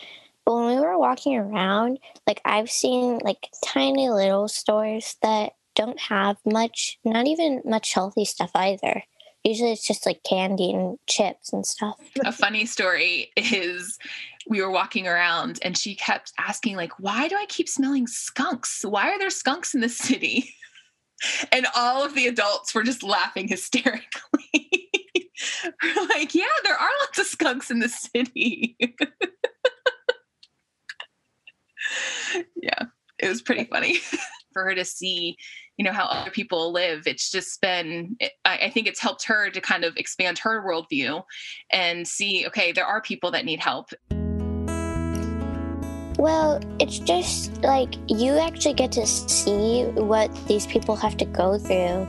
But 0.45 0.55
when 0.55 0.67
we 0.75 0.81
were 0.81 0.99
walking 0.99 1.37
around, 1.37 1.99
like 2.27 2.41
I've 2.47 2.71
seen 2.71 3.19
like 3.19 3.49
tiny 3.63 4.09
little 4.09 4.49
stores 4.49 5.17
that 5.23 5.53
don't 5.79 6.01
have 6.01 6.37
much, 6.45 6.99
not 7.05 7.29
even 7.29 7.63
much 7.65 7.95
healthy 7.95 8.25
stuff 8.25 8.51
either. 8.55 9.05
Usually 9.45 9.71
it's 9.71 9.87
just 9.87 10.05
like 10.05 10.25
candy 10.29 10.73
and 10.73 10.99
chips 11.09 11.53
and 11.53 11.65
stuff. 11.65 11.97
A 12.25 12.33
funny 12.33 12.67
story 12.67 13.31
is 13.37 13.97
we 14.49 14.61
were 14.61 14.73
walking 14.73 15.07
around 15.07 15.61
and 15.63 15.79
she 15.79 15.95
kept 15.95 16.33
asking, 16.39 16.75
like, 16.75 16.99
why 16.99 17.29
do 17.29 17.37
I 17.37 17.47
keep 17.47 17.69
smelling 17.69 18.09
skunks? 18.09 18.85
Why 18.85 19.11
are 19.11 19.19
there 19.21 19.31
skunks 19.31 19.75
in 19.75 19.81
the 19.81 19.89
city? 19.89 20.53
And 21.51 21.67
all 21.75 22.05
of 22.05 22.15
the 22.15 22.29
adults 22.29 22.73
were 22.73 22.85
just 22.85 23.03
laughing 23.03 23.49
hysterically. 23.49 24.07
we're 25.83 26.07
like, 26.11 26.33
yeah, 26.33 26.45
there 26.63 26.77
are 26.77 26.89
lots 27.01 27.19
of 27.19 27.27
skunks 27.27 27.73
in 27.73 27.81
the 27.81 27.89
city. 27.89 28.77
yeah, 32.55 32.85
it 33.19 33.29
was 33.29 33.43
pretty 33.43 33.65
funny 33.65 33.99
for 34.59 34.65
her 34.65 34.75
to 34.75 34.85
see 34.85 35.37
you 35.77 35.85
know 35.85 35.93
how 35.93 36.07
other 36.07 36.33
people 36.33 36.73
live. 36.73 37.07
It's 37.07 37.31
just 37.31 37.61
been 37.61 38.17
I, 38.45 38.59
I, 38.63 38.71
think 38.71 38.89
it's 38.89 38.99
helped 38.99 39.25
her 39.27 39.49
to 39.51 39.61
kind 39.61 39.85
of 39.85 39.97
expand 39.97 40.37
her 40.41 40.65
worldview 40.67 41.23
and 41.71 42.07
see 42.07 42.45
okay 42.49 42.73
there 42.73 42.85
are 42.85 43.01
people 43.01 43.31
that 43.31 43.45
need 43.45 43.61
help. 43.61 43.91
Well 46.19 46.61
it's 46.81 46.99
just 46.99 47.63
like 47.63 47.95
you 48.09 48.33
actually 48.39 48.75
get 48.75 48.91
to 48.93 49.07
see 49.07 49.85
what 49.95 50.35
these 50.49 50.67
people 50.67 50.97
have 50.97 51.17
to 51.19 51.25
go 51.25 51.57
through 51.59 52.09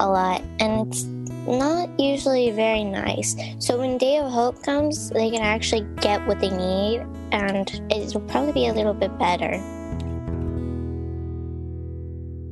a 0.00 0.08
lot 0.08 0.42
and 0.58 0.88
it's 0.88 1.04
not 1.46 1.88
usually 2.00 2.50
very 2.50 2.82
nice. 2.82 3.36
So 3.60 3.78
when 3.78 3.98
day 3.98 4.16
of 4.16 4.32
hope 4.32 4.64
comes 4.64 5.10
they 5.10 5.30
can 5.30 5.42
actually 5.42 5.86
get 6.00 6.26
what 6.26 6.40
they 6.40 6.50
need 6.50 7.06
and 7.30 7.70
it'll 7.92 8.22
probably 8.22 8.52
be 8.52 8.66
a 8.66 8.72
little 8.72 8.94
bit 8.94 9.16
better 9.20 9.62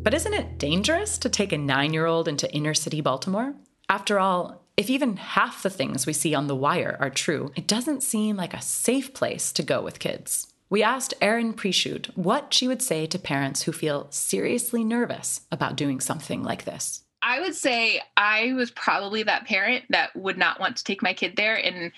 but 0.03 0.15
isn't 0.15 0.35
it 0.35 0.59
dangerous 0.59 1.17
to 1.19 1.29
take 1.29 1.53
a 1.53 1.59
nine 1.59 1.93
year 1.93 2.07
old 2.07 2.27
into 2.29 2.53
inner 2.53 2.75
city 2.75 3.01
Baltimore? 3.01 3.55
After 3.89 4.19
all, 4.19 4.63
if 4.77 4.91
even 4.91 5.17
half 5.17 5.63
the 5.63 5.71
things 5.71 6.07
we 6.07 6.13
see 6.13 6.35
on 6.35 6.47
The 6.47 6.57
Wire 6.57 6.97
are 6.99 7.11
true, 7.11 7.53
it 7.55 7.69
doesn't 7.69 8.03
seem 8.03 8.37
like 8.37 8.55
a 8.55 8.63
safe 8.63 9.15
place 9.15 9.53
to 9.53 9.63
go 9.63 9.83
with 9.83 9.99
kids. 9.99 10.53
We 10.71 10.83
asked 10.83 11.15
Erin 11.21 11.53
Prichut 11.53 12.07
what 12.17 12.55
she 12.55 12.67
would 12.67 12.81
say 12.81 13.07
to 13.07 13.19
parents 13.19 13.63
who 13.63 13.73
feel 13.73 14.07
seriously 14.11 14.83
nervous 14.83 15.43
about 15.53 15.77
doing 15.77 16.01
something 16.01 16.43
like 16.43 16.65
this. 16.65 17.03
I 17.23 17.41
would 17.41 17.55
say 17.55 18.01
I 18.17 18.55
was 18.55 18.71
probably 18.71 19.23
that 19.23 19.47
parent 19.47 19.85
that 19.91 20.17
would 20.17 20.39
not 20.39 20.59
want 20.59 20.79
to 20.79 20.85
take 20.85 21.03
my 21.03 21.13
kid 21.13 21.37
there. 21.37 21.55
And 21.55 21.93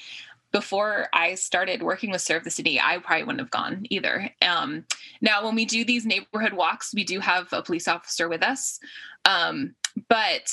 before 0.54 1.08
I 1.12 1.34
started 1.34 1.82
working 1.82 2.12
with 2.12 2.20
Serve 2.20 2.44
the 2.44 2.50
City, 2.50 2.80
I 2.80 2.98
probably 2.98 3.24
wouldn't 3.24 3.40
have 3.40 3.50
gone 3.50 3.86
either. 3.90 4.30
Um, 4.40 4.84
now, 5.20 5.44
when 5.44 5.56
we 5.56 5.64
do 5.64 5.84
these 5.84 6.06
neighborhood 6.06 6.52
walks, 6.52 6.94
we 6.94 7.02
do 7.02 7.18
have 7.18 7.52
a 7.52 7.60
police 7.60 7.88
officer 7.88 8.28
with 8.28 8.40
us. 8.40 8.78
Um, 9.24 9.74
but 10.08 10.48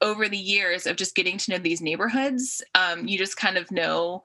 over 0.00 0.28
the 0.28 0.36
years 0.36 0.88
of 0.88 0.96
just 0.96 1.14
getting 1.14 1.38
to 1.38 1.52
know 1.52 1.58
these 1.58 1.80
neighborhoods, 1.80 2.64
um, 2.74 3.06
you 3.06 3.16
just 3.16 3.36
kind 3.36 3.56
of 3.56 3.70
know, 3.70 4.24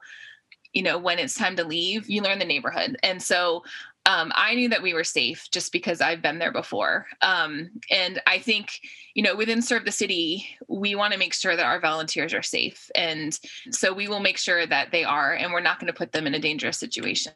you 0.72 0.82
know, 0.82 0.98
when 0.98 1.20
it's 1.20 1.34
time 1.34 1.54
to 1.54 1.64
leave, 1.64 2.10
you 2.10 2.22
learn 2.22 2.40
the 2.40 2.44
neighborhood. 2.44 2.96
And 3.04 3.22
so 3.22 3.62
um, 4.10 4.32
I 4.34 4.54
knew 4.56 4.68
that 4.70 4.82
we 4.82 4.92
were 4.92 5.04
safe 5.04 5.48
just 5.52 5.72
because 5.72 6.00
I've 6.00 6.20
been 6.20 6.40
there 6.40 6.50
before. 6.50 7.06
Um, 7.22 7.70
and 7.92 8.20
I 8.26 8.40
think, 8.40 8.80
you 9.14 9.22
know, 9.22 9.36
within 9.36 9.62
Serve 9.62 9.84
the 9.84 9.92
City, 9.92 10.44
we 10.66 10.96
want 10.96 11.12
to 11.12 11.18
make 11.18 11.32
sure 11.32 11.54
that 11.54 11.64
our 11.64 11.78
volunteers 11.78 12.34
are 12.34 12.42
safe. 12.42 12.90
And 12.96 13.38
so 13.70 13.92
we 13.92 14.08
will 14.08 14.18
make 14.18 14.36
sure 14.36 14.66
that 14.66 14.90
they 14.90 15.04
are, 15.04 15.32
and 15.32 15.52
we're 15.52 15.60
not 15.60 15.78
going 15.78 15.92
to 15.92 15.96
put 15.96 16.10
them 16.10 16.26
in 16.26 16.34
a 16.34 16.40
dangerous 16.40 16.76
situation. 16.76 17.32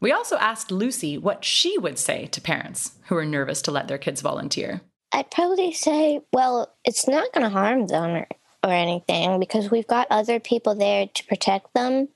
We 0.00 0.12
also 0.12 0.36
asked 0.38 0.70
Lucy 0.70 1.18
what 1.18 1.44
she 1.44 1.76
would 1.78 1.98
say 1.98 2.24
to 2.26 2.40
parents 2.40 2.92
who 3.08 3.16
are 3.16 3.26
nervous 3.26 3.60
to 3.62 3.70
let 3.70 3.88
their 3.88 3.98
kids 3.98 4.22
volunteer. 4.22 4.80
I'd 5.12 5.30
probably 5.30 5.72
say, 5.72 6.20
well, 6.32 6.74
it's 6.84 7.06
not 7.06 7.32
going 7.34 7.44
to 7.44 7.50
harm 7.50 7.86
them 7.86 8.10
or, 8.10 8.26
or 8.64 8.72
anything 8.72 9.40
because 9.40 9.70
we've 9.70 9.86
got 9.86 10.06
other 10.10 10.40
people 10.40 10.74
there 10.74 11.06
to 11.06 11.26
protect 11.26 11.74
them 11.74 12.08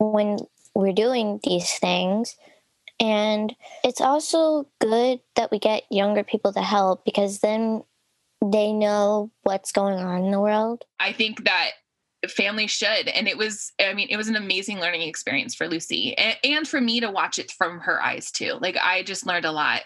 when 0.00 0.38
we're 0.74 0.92
doing 0.92 1.38
these 1.44 1.72
things. 1.78 2.36
And 3.00 3.54
it's 3.82 4.00
also 4.00 4.68
good 4.80 5.20
that 5.36 5.50
we 5.50 5.58
get 5.58 5.82
younger 5.90 6.22
people 6.22 6.52
to 6.52 6.62
help 6.62 7.04
because 7.04 7.40
then 7.40 7.82
they 8.42 8.72
know 8.72 9.30
what's 9.42 9.72
going 9.72 9.98
on 9.98 10.24
in 10.24 10.30
the 10.30 10.40
world. 10.40 10.84
I 11.00 11.12
think 11.12 11.44
that 11.44 11.72
family 12.28 12.66
should. 12.66 13.08
And 13.08 13.28
it 13.28 13.36
was 13.36 13.72
i 13.80 13.92
mean 13.92 14.08
it 14.10 14.16
was 14.16 14.28
an 14.28 14.36
amazing 14.36 14.80
learning 14.80 15.02
experience 15.02 15.54
for 15.54 15.68
lucy 15.68 16.16
and, 16.16 16.36
and, 16.42 16.68
for 16.68 16.80
me 16.80 17.00
to 17.00 17.10
watch 17.10 17.38
it 17.38 17.50
from 17.50 17.80
her 17.80 18.02
eyes 18.02 18.30
too. 18.30 18.58
Like 18.60 18.76
i 18.82 19.02
just 19.02 19.26
learned 19.26 19.44
a 19.44 19.52
lot 19.52 19.82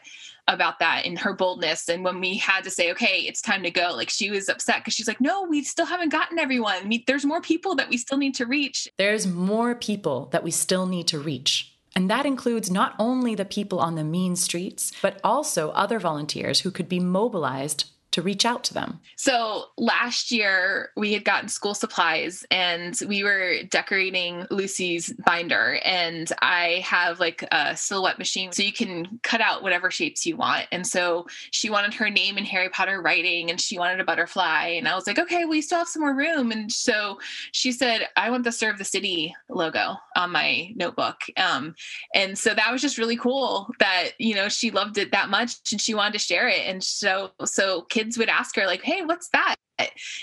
about 0.47 0.79
that 0.79 1.03
and 1.05 1.19
her 1.19 1.35
boldness 1.35 1.89
and 1.91 2.03
when 2.05 2.21
we 2.21 2.39
had 2.39 2.65
to 2.65 2.71
say 2.71 2.91
okay 2.91 3.19
it's 3.27 3.43
time 3.43 3.63
to 3.63 3.71
go 3.71 3.93
like 3.95 4.09
she 4.09 4.31
was 4.31 4.49
upset 4.49 4.77
because 4.79 4.95
she's 4.95 5.07
like 5.07 5.21
no 5.21 5.43
we 5.43 5.63
still 5.63 5.85
haven't 5.85 6.11
gotten 6.11 6.39
everyone. 6.39 6.91
There's 7.07 7.27
more 7.27 7.41
people 7.41 7.75
that 7.75 7.89
we 7.89 7.97
still 7.97 8.19
need 8.19 8.35
to 8.37 8.47
reach. 8.47 8.89
There's 8.99 9.27
more 9.27 9.75
people 9.75 10.27
that 10.33 10.45
we 10.45 10.51
still 10.51 10.87
need 10.87 11.09
to 11.09 11.19
reach 11.19 11.78
and 11.99 12.09
that 12.09 12.27
includes 12.27 12.71
not 12.71 12.95
only 13.01 13.35
the 13.35 13.45
people 13.45 13.81
on 13.81 13.97
the 13.97 14.05
mean 14.05 14.37
streets, 14.37 14.93
but 15.03 15.19
also 15.25 15.71
other 15.71 15.99
volunteers 15.99 16.61
who 16.61 16.71
could 16.71 16.89
be 16.89 17.01
mobilized 17.01 17.87
to 18.19 18.23
reach 18.23 18.45
out 18.45 18.65
to 18.65 18.75
them? 18.75 18.99
So 19.17 19.67
last 19.77 20.33
year 20.33 20.91
we 20.97 21.13
had 21.13 21.25
gotten 21.25 21.49
school 21.49 21.75
supplies 21.75 22.45
and 22.51 22.99
we 23.07 23.23
were 23.23 23.63
decorating 23.71 24.45
Lucy's 24.51 25.13
binder 25.25 25.79
and 25.85 26.31
I 26.43 26.83
have 26.85 27.21
like 27.21 27.45
a 27.53 27.77
silhouette 27.77 28.19
machine 28.19 28.51
so 28.51 28.65
you 28.65 28.73
can 28.73 29.21
cut 29.23 29.41
out 29.41 29.63
whatever 29.63 29.91
shapes 29.91 30.27
you 30.27 30.37
want. 30.37 30.67
And 30.73 30.85
so 30.85 31.27
she 31.53 31.71
wanted 31.71 31.95
her 31.95 32.11
name 32.11 32.39
in 32.39 32.45
Harry 32.45 32.69
Potter 32.71 33.01
writing 33.01 33.51
and 33.51 33.61
she 33.61 33.79
wanted 33.79 34.01
a 34.01 34.05
butterfly 34.05 34.75
and 34.77 34.89
I 34.89 34.97
was 34.97 35.07
like, 35.07 35.19
"Okay, 35.19 35.45
we 35.45 35.63
still 35.63 35.79
have 35.79 35.89
some 35.89 36.03
more 36.03 36.15
room." 36.15 36.51
And 36.51 36.73
so 36.73 37.21
she 37.53 37.71
said, 37.71 38.09
"I 38.17 38.31
want 38.31 38.43
the 38.43 38.53
serve 38.53 38.79
the 38.79 38.85
city 38.85 39.35
logo 39.49 39.95
on 40.17 40.33
my 40.33 40.73
notebook." 40.75 41.21
Um, 41.37 41.77
and 42.15 42.37
so 42.37 42.53
that 42.55 42.73
was 42.73 42.83
just 42.83 42.99
really 42.99 43.17
cool 43.17 43.73
that, 43.79 44.11
you 44.19 44.35
know, 44.35 44.49
she 44.49 44.73
loved 44.73 44.99
it 44.99 45.13
that 45.13 45.29
much 45.29 45.53
and 45.71 45.81
she 45.81 45.95
wanted 45.95 46.15
to 46.15 46.19
share 46.19 46.49
it. 46.49 46.67
And 46.67 46.83
so 46.83 47.31
so 47.45 47.83
kids 47.83 48.08
would 48.17 48.29
ask 48.29 48.57
her 48.57 48.67
like, 48.67 48.83
"Hey, 48.83 49.03
what's 49.03 49.29
that?" 49.31 49.57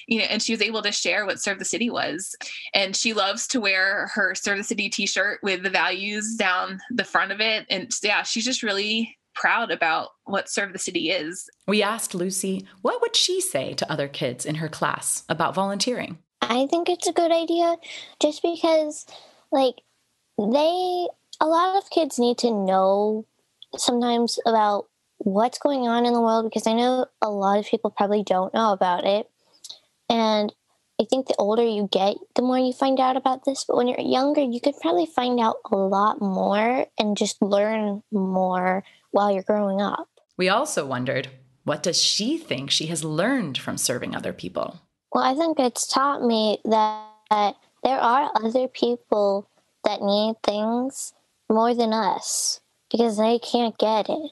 you 0.07 0.19
know, 0.19 0.25
and 0.25 0.41
she 0.41 0.53
was 0.53 0.61
able 0.61 0.81
to 0.81 0.91
share 0.91 1.25
what 1.25 1.41
Serve 1.41 1.59
the 1.59 1.65
City 1.65 1.89
was. 1.89 2.35
And 2.73 2.95
she 2.95 3.13
loves 3.13 3.47
to 3.47 3.61
wear 3.61 4.07
her 4.13 4.35
Serve 4.35 4.57
the 4.57 4.63
City 4.63 4.89
t-shirt 4.89 5.39
with 5.43 5.63
the 5.63 5.69
values 5.69 6.35
down 6.35 6.79
the 6.91 7.03
front 7.03 7.31
of 7.31 7.39
it. 7.41 7.65
And 7.69 7.91
yeah, 8.03 8.23
she's 8.23 8.45
just 8.45 8.63
really 8.63 9.17
proud 9.33 9.71
about 9.71 10.09
what 10.25 10.49
Serve 10.49 10.73
the 10.73 10.79
City 10.79 11.09
is. 11.09 11.49
We 11.67 11.83
asked 11.83 12.15
Lucy, 12.15 12.65
what 12.81 13.01
would 13.01 13.15
she 13.15 13.41
say 13.41 13.73
to 13.73 13.91
other 13.91 14.07
kids 14.07 14.45
in 14.45 14.55
her 14.55 14.69
class 14.69 15.23
about 15.29 15.55
volunteering? 15.55 16.17
I 16.41 16.67
think 16.67 16.89
it's 16.89 17.07
a 17.07 17.13
good 17.13 17.31
idea 17.31 17.75
just 18.19 18.41
because, 18.41 19.05
like, 19.51 19.75
they, 20.37 21.07
a 21.41 21.45
lot 21.45 21.77
of 21.77 21.89
kids 21.89 22.19
need 22.19 22.37
to 22.39 22.51
know 22.51 23.25
sometimes 23.77 24.39
about 24.45 24.87
what's 25.17 25.59
going 25.59 25.87
on 25.87 26.05
in 26.05 26.13
the 26.13 26.21
world 26.21 26.45
because 26.45 26.67
I 26.67 26.73
know 26.73 27.07
a 27.21 27.29
lot 27.29 27.59
of 27.59 27.65
people 27.65 27.91
probably 27.91 28.23
don't 28.23 28.53
know 28.53 28.71
about 28.71 29.05
it. 29.05 29.29
And 30.09 30.53
I 30.99 31.05
think 31.09 31.27
the 31.27 31.35
older 31.37 31.63
you 31.63 31.89
get, 31.91 32.15
the 32.35 32.41
more 32.41 32.57
you 32.57 32.71
find 32.71 32.99
out 32.99 33.17
about 33.17 33.43
this. 33.45 33.65
But 33.67 33.75
when 33.75 33.87
you're 33.87 33.99
younger, 33.99 34.41
you 34.41 34.61
could 34.61 34.75
probably 34.81 35.05
find 35.05 35.39
out 35.39 35.57
a 35.71 35.75
lot 35.75 36.21
more 36.21 36.85
and 36.97 37.17
just 37.17 37.41
learn 37.41 38.01
more 38.11 38.83
while 39.11 39.31
you're 39.31 39.43
growing 39.43 39.81
up. 39.81 40.07
We 40.37 40.49
also 40.49 40.85
wondered 40.85 41.29
what 41.63 41.83
does 41.83 42.01
she 42.01 42.37
think 42.37 42.69
she 42.69 42.87
has 42.87 43.03
learned 43.03 43.57
from 43.57 43.77
serving 43.77 44.15
other 44.15 44.33
people? 44.33 44.79
Well, 45.11 45.23
I 45.23 45.33
think 45.33 45.59
it's 45.59 45.87
taught 45.87 46.23
me 46.23 46.59
that 46.65 47.55
there 47.83 47.99
are 47.99 48.31
other 48.35 48.67
people 48.67 49.49
that 49.83 50.01
need 50.01 50.35
things 50.43 51.13
more 51.49 51.73
than 51.73 51.93
us 51.93 52.59
because 52.91 53.17
they 53.17 53.39
can't 53.39 53.77
get 53.77 54.09
it. 54.09 54.31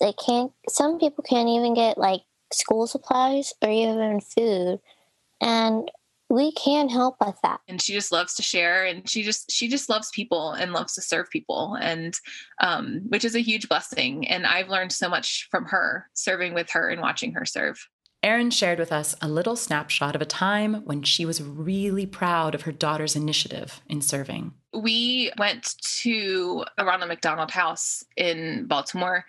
They 0.00 0.12
can't, 0.12 0.52
some 0.68 0.98
people 0.98 1.22
can't 1.22 1.48
even 1.48 1.74
get 1.74 1.98
like 1.98 2.22
school 2.52 2.86
supplies 2.86 3.52
or 3.62 3.70
even 3.70 4.20
food. 4.20 4.80
And 5.40 5.90
we 6.30 6.52
can 6.52 6.88
help 6.88 7.16
with 7.24 7.36
that. 7.42 7.60
And 7.68 7.82
she 7.82 7.92
just 7.92 8.12
loves 8.12 8.34
to 8.34 8.42
share 8.42 8.84
and 8.84 9.08
she 9.08 9.22
just 9.22 9.50
she 9.50 9.68
just 9.68 9.90
loves 9.90 10.10
people 10.14 10.52
and 10.52 10.72
loves 10.72 10.94
to 10.94 11.02
serve 11.02 11.28
people 11.28 11.76
and 11.80 12.16
um, 12.60 13.02
which 13.08 13.24
is 13.24 13.34
a 13.34 13.40
huge 13.40 13.68
blessing. 13.68 14.28
And 14.28 14.46
i've 14.46 14.68
learned 14.68 14.92
so 14.92 15.08
much 15.08 15.48
from 15.50 15.64
her 15.66 16.08
serving 16.14 16.54
with 16.54 16.70
her 16.70 16.88
and 16.88 17.00
watching 17.00 17.32
her 17.32 17.44
serve 17.44 17.84
Erin 18.22 18.50
shared 18.50 18.78
with 18.78 18.92
us 18.92 19.16
a 19.22 19.28
little 19.28 19.56
snapshot 19.56 20.14
of 20.14 20.20
a 20.20 20.26
time 20.26 20.82
when 20.84 21.02
she 21.02 21.24
was 21.24 21.42
really 21.42 22.04
proud 22.04 22.54
of 22.54 22.62
her 22.62 22.72
daughter's 22.72 23.16
initiative 23.16 23.80
in 23.88 24.02
serving. 24.02 24.52
We 24.74 25.32
went 25.38 25.76
to 26.02 26.64
a 26.76 26.84
Ronald 26.84 27.08
McDonald 27.08 27.50
House 27.50 28.04
in 28.16 28.66
Baltimore, 28.66 29.24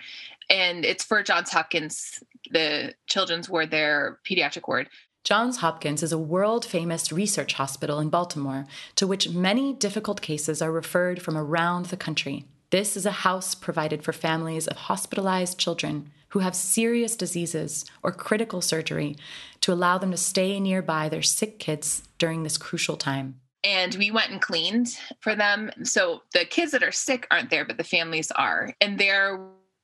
and 0.49 0.83
it's 0.83 1.05
for 1.05 1.23
Johns 1.23 1.51
Hopkins, 1.51 2.21
the 2.51 2.93
children's 3.07 3.49
ward, 3.49 3.71
their 3.71 4.19
pediatric 4.29 4.67
ward. 4.67 4.89
Johns 5.23 5.57
Hopkins 5.57 6.03
is 6.03 6.11
a 6.11 6.17
world 6.17 6.65
famous 6.65 7.11
research 7.11 7.53
hospital 7.53 7.99
in 7.99 8.09
Baltimore 8.09 8.65
to 8.95 9.07
which 9.07 9.29
many 9.29 9.71
difficult 9.71 10.21
cases 10.21 10.61
are 10.61 10.71
referred 10.71 11.21
from 11.21 11.37
around 11.37 11.85
the 11.85 11.97
country. 11.97 12.45
This 12.71 12.97
is 12.97 13.05
a 13.05 13.11
house 13.11 13.53
provided 13.53 14.03
for 14.03 14.13
families 14.13 14.67
of 14.67 14.77
hospitalized 14.77 15.57
children 15.57 16.11
who 16.31 16.39
have 16.39 16.55
serious 16.55 17.15
diseases 17.15 17.85
or 18.03 18.11
critical 18.11 18.61
surgery 18.61 19.15
to 19.61 19.71
allow 19.71 19.97
them 19.97 20.11
to 20.11 20.17
stay 20.17 20.59
nearby 20.59 21.09
their 21.09 21.21
sick 21.21 21.59
kids 21.59 22.03
during 22.17 22.43
this 22.43 22.57
crucial 22.57 22.97
time. 22.97 23.39
And 23.63 23.93
we 23.95 24.09
went 24.11 24.31
and 24.31 24.41
cleaned 24.41 24.97
for 25.19 25.35
them. 25.35 25.71
So 25.83 26.23
the 26.33 26.45
kids 26.45 26.71
that 26.71 26.83
are 26.83 26.91
sick 26.91 27.27
aren't 27.29 27.49
there, 27.49 27.65
but 27.65 27.77
the 27.77 27.83
families 27.83 28.31
are. 28.31 28.73
And 28.81 28.97
there 28.97 29.39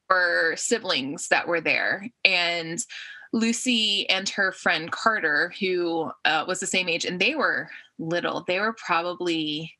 were 0.09 0.55
siblings 0.55 1.27
that 1.27 1.47
were 1.47 1.61
there. 1.61 2.09
And 2.25 2.79
Lucy 3.33 4.09
and 4.09 4.27
her 4.29 4.51
friend 4.51 4.91
Carter, 4.91 5.53
who 5.59 6.11
uh, 6.25 6.45
was 6.47 6.59
the 6.59 6.65
same 6.67 6.89
age, 6.89 7.05
and 7.05 7.19
they 7.19 7.35
were 7.35 7.69
little. 7.99 8.43
They 8.47 8.59
were 8.59 8.73
probably 8.73 9.73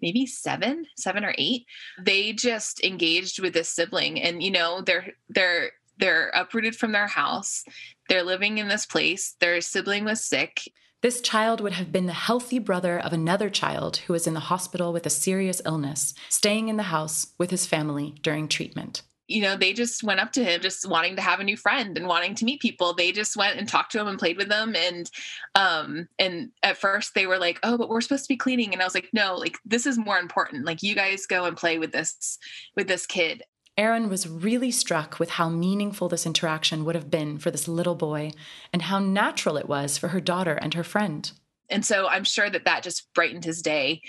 maybe 0.00 0.26
seven, 0.26 0.86
seven 0.96 1.24
or 1.24 1.34
eight. 1.36 1.66
They 2.00 2.32
just 2.32 2.82
engaged 2.84 3.40
with 3.40 3.52
this 3.52 3.68
sibling, 3.68 4.20
and 4.22 4.42
you 4.42 4.50
know, 4.50 4.80
they're 4.80 5.12
they're 5.28 5.72
they're 5.98 6.30
uprooted 6.34 6.76
from 6.76 6.92
their 6.92 7.06
house. 7.06 7.64
They're 8.08 8.22
living 8.22 8.58
in 8.58 8.68
this 8.68 8.86
place. 8.86 9.36
Their 9.40 9.60
sibling 9.60 10.04
was 10.04 10.24
sick. 10.24 10.62
This 11.00 11.20
child 11.20 11.60
would 11.60 11.74
have 11.74 11.92
been 11.92 12.06
the 12.06 12.12
healthy 12.12 12.58
brother 12.58 12.98
of 12.98 13.12
another 13.12 13.50
child 13.50 13.98
who 13.98 14.12
was 14.12 14.26
in 14.26 14.34
the 14.34 14.40
hospital 14.40 14.92
with 14.92 15.06
a 15.06 15.10
serious 15.10 15.62
illness, 15.64 16.12
staying 16.28 16.68
in 16.68 16.76
the 16.76 16.84
house 16.84 17.28
with 17.38 17.50
his 17.50 17.66
family 17.66 18.16
during 18.22 18.48
treatment 18.48 19.02
you 19.28 19.42
know, 19.42 19.56
they 19.56 19.74
just 19.74 20.02
went 20.02 20.20
up 20.20 20.32
to 20.32 20.42
him 20.42 20.60
just 20.62 20.88
wanting 20.88 21.14
to 21.16 21.22
have 21.22 21.38
a 21.38 21.44
new 21.44 21.56
friend 21.56 21.96
and 21.98 22.08
wanting 22.08 22.34
to 22.36 22.46
meet 22.46 22.62
people. 22.62 22.94
They 22.94 23.12
just 23.12 23.36
went 23.36 23.58
and 23.58 23.68
talked 23.68 23.92
to 23.92 24.00
him 24.00 24.08
and 24.08 24.18
played 24.18 24.38
with 24.38 24.48
them. 24.48 24.74
And 24.74 25.10
um 25.54 26.08
and 26.18 26.50
at 26.62 26.78
first 26.78 27.14
they 27.14 27.26
were 27.26 27.38
like, 27.38 27.60
Oh, 27.62 27.76
but 27.76 27.90
we're 27.90 28.00
supposed 28.00 28.24
to 28.24 28.32
be 28.32 28.38
cleaning. 28.38 28.72
And 28.72 28.80
I 28.80 28.86
was 28.86 28.94
like, 28.94 29.10
No, 29.12 29.36
like 29.36 29.58
this 29.66 29.86
is 29.86 29.98
more 29.98 30.18
important. 30.18 30.64
Like 30.64 30.82
you 30.82 30.94
guys 30.94 31.26
go 31.26 31.44
and 31.44 31.56
play 31.56 31.78
with 31.78 31.92
this 31.92 32.38
with 32.74 32.88
this 32.88 33.06
kid. 33.06 33.42
Erin 33.78 34.10
was 34.10 34.28
really 34.28 34.70
struck 34.70 35.18
with 35.18 35.30
how 35.30 35.48
meaningful 35.48 36.08
this 36.08 36.26
interaction 36.26 36.84
would 36.84 36.96
have 36.96 37.10
been 37.10 37.38
for 37.38 37.50
this 37.50 37.68
little 37.68 37.94
boy 37.94 38.32
and 38.72 38.82
how 38.82 38.98
natural 38.98 39.56
it 39.56 39.68
was 39.68 39.96
for 39.96 40.08
her 40.08 40.20
daughter 40.20 40.54
and 40.54 40.74
her 40.74 40.84
friend. 40.84 41.32
And 41.70 41.86
so 41.86 42.08
I'm 42.08 42.24
sure 42.24 42.50
that 42.50 42.64
that 42.64 42.82
just 42.82 43.08
brightened 43.14 43.44
his 43.44 43.62
day 43.62 44.02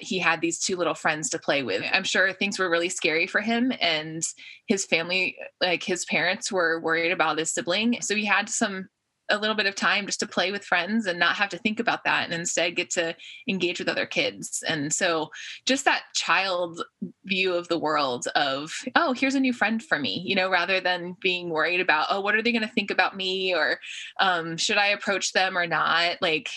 he 0.00 0.18
had 0.18 0.40
these 0.40 0.58
two 0.58 0.76
little 0.76 0.94
friends 0.94 1.30
to 1.30 1.38
play 1.38 1.62
with. 1.62 1.82
I'm 1.92 2.04
sure 2.04 2.32
things 2.32 2.58
were 2.58 2.70
really 2.70 2.88
scary 2.88 3.26
for 3.26 3.40
him 3.40 3.72
and 3.80 4.22
his 4.66 4.84
family, 4.84 5.36
like 5.60 5.82
his 5.82 6.04
parents 6.06 6.50
were 6.50 6.80
worried 6.80 7.12
about 7.12 7.38
his 7.38 7.52
sibling. 7.52 7.98
So 8.00 8.14
he 8.14 8.24
had 8.24 8.48
some 8.48 8.88
a 9.28 9.38
little 9.38 9.56
bit 9.56 9.66
of 9.66 9.74
time 9.74 10.06
just 10.06 10.20
to 10.20 10.26
play 10.26 10.52
with 10.52 10.64
friends 10.64 11.06
and 11.06 11.18
not 11.18 11.36
have 11.36 11.48
to 11.50 11.58
think 11.58 11.80
about 11.80 12.04
that 12.04 12.24
and 12.24 12.34
instead 12.34 12.76
get 12.76 12.90
to 12.90 13.14
engage 13.48 13.78
with 13.78 13.88
other 13.88 14.06
kids. 14.06 14.62
And 14.66 14.92
so 14.92 15.30
just 15.64 15.84
that 15.84 16.02
child 16.14 16.82
view 17.24 17.54
of 17.54 17.68
the 17.68 17.78
world 17.78 18.26
of, 18.34 18.72
oh, 18.94 19.12
here's 19.12 19.34
a 19.34 19.40
new 19.40 19.52
friend 19.52 19.82
for 19.82 19.98
me, 19.98 20.22
you 20.24 20.34
know, 20.34 20.50
rather 20.50 20.80
than 20.80 21.16
being 21.20 21.50
worried 21.50 21.80
about, 21.80 22.06
oh, 22.10 22.20
what 22.20 22.34
are 22.34 22.42
they 22.42 22.52
going 22.52 22.62
to 22.62 22.68
think 22.68 22.90
about 22.90 23.16
me 23.16 23.54
or 23.54 23.78
um, 24.20 24.56
should 24.56 24.78
I 24.78 24.88
approach 24.88 25.32
them 25.32 25.56
or 25.58 25.66
not? 25.66 26.22
Like 26.22 26.48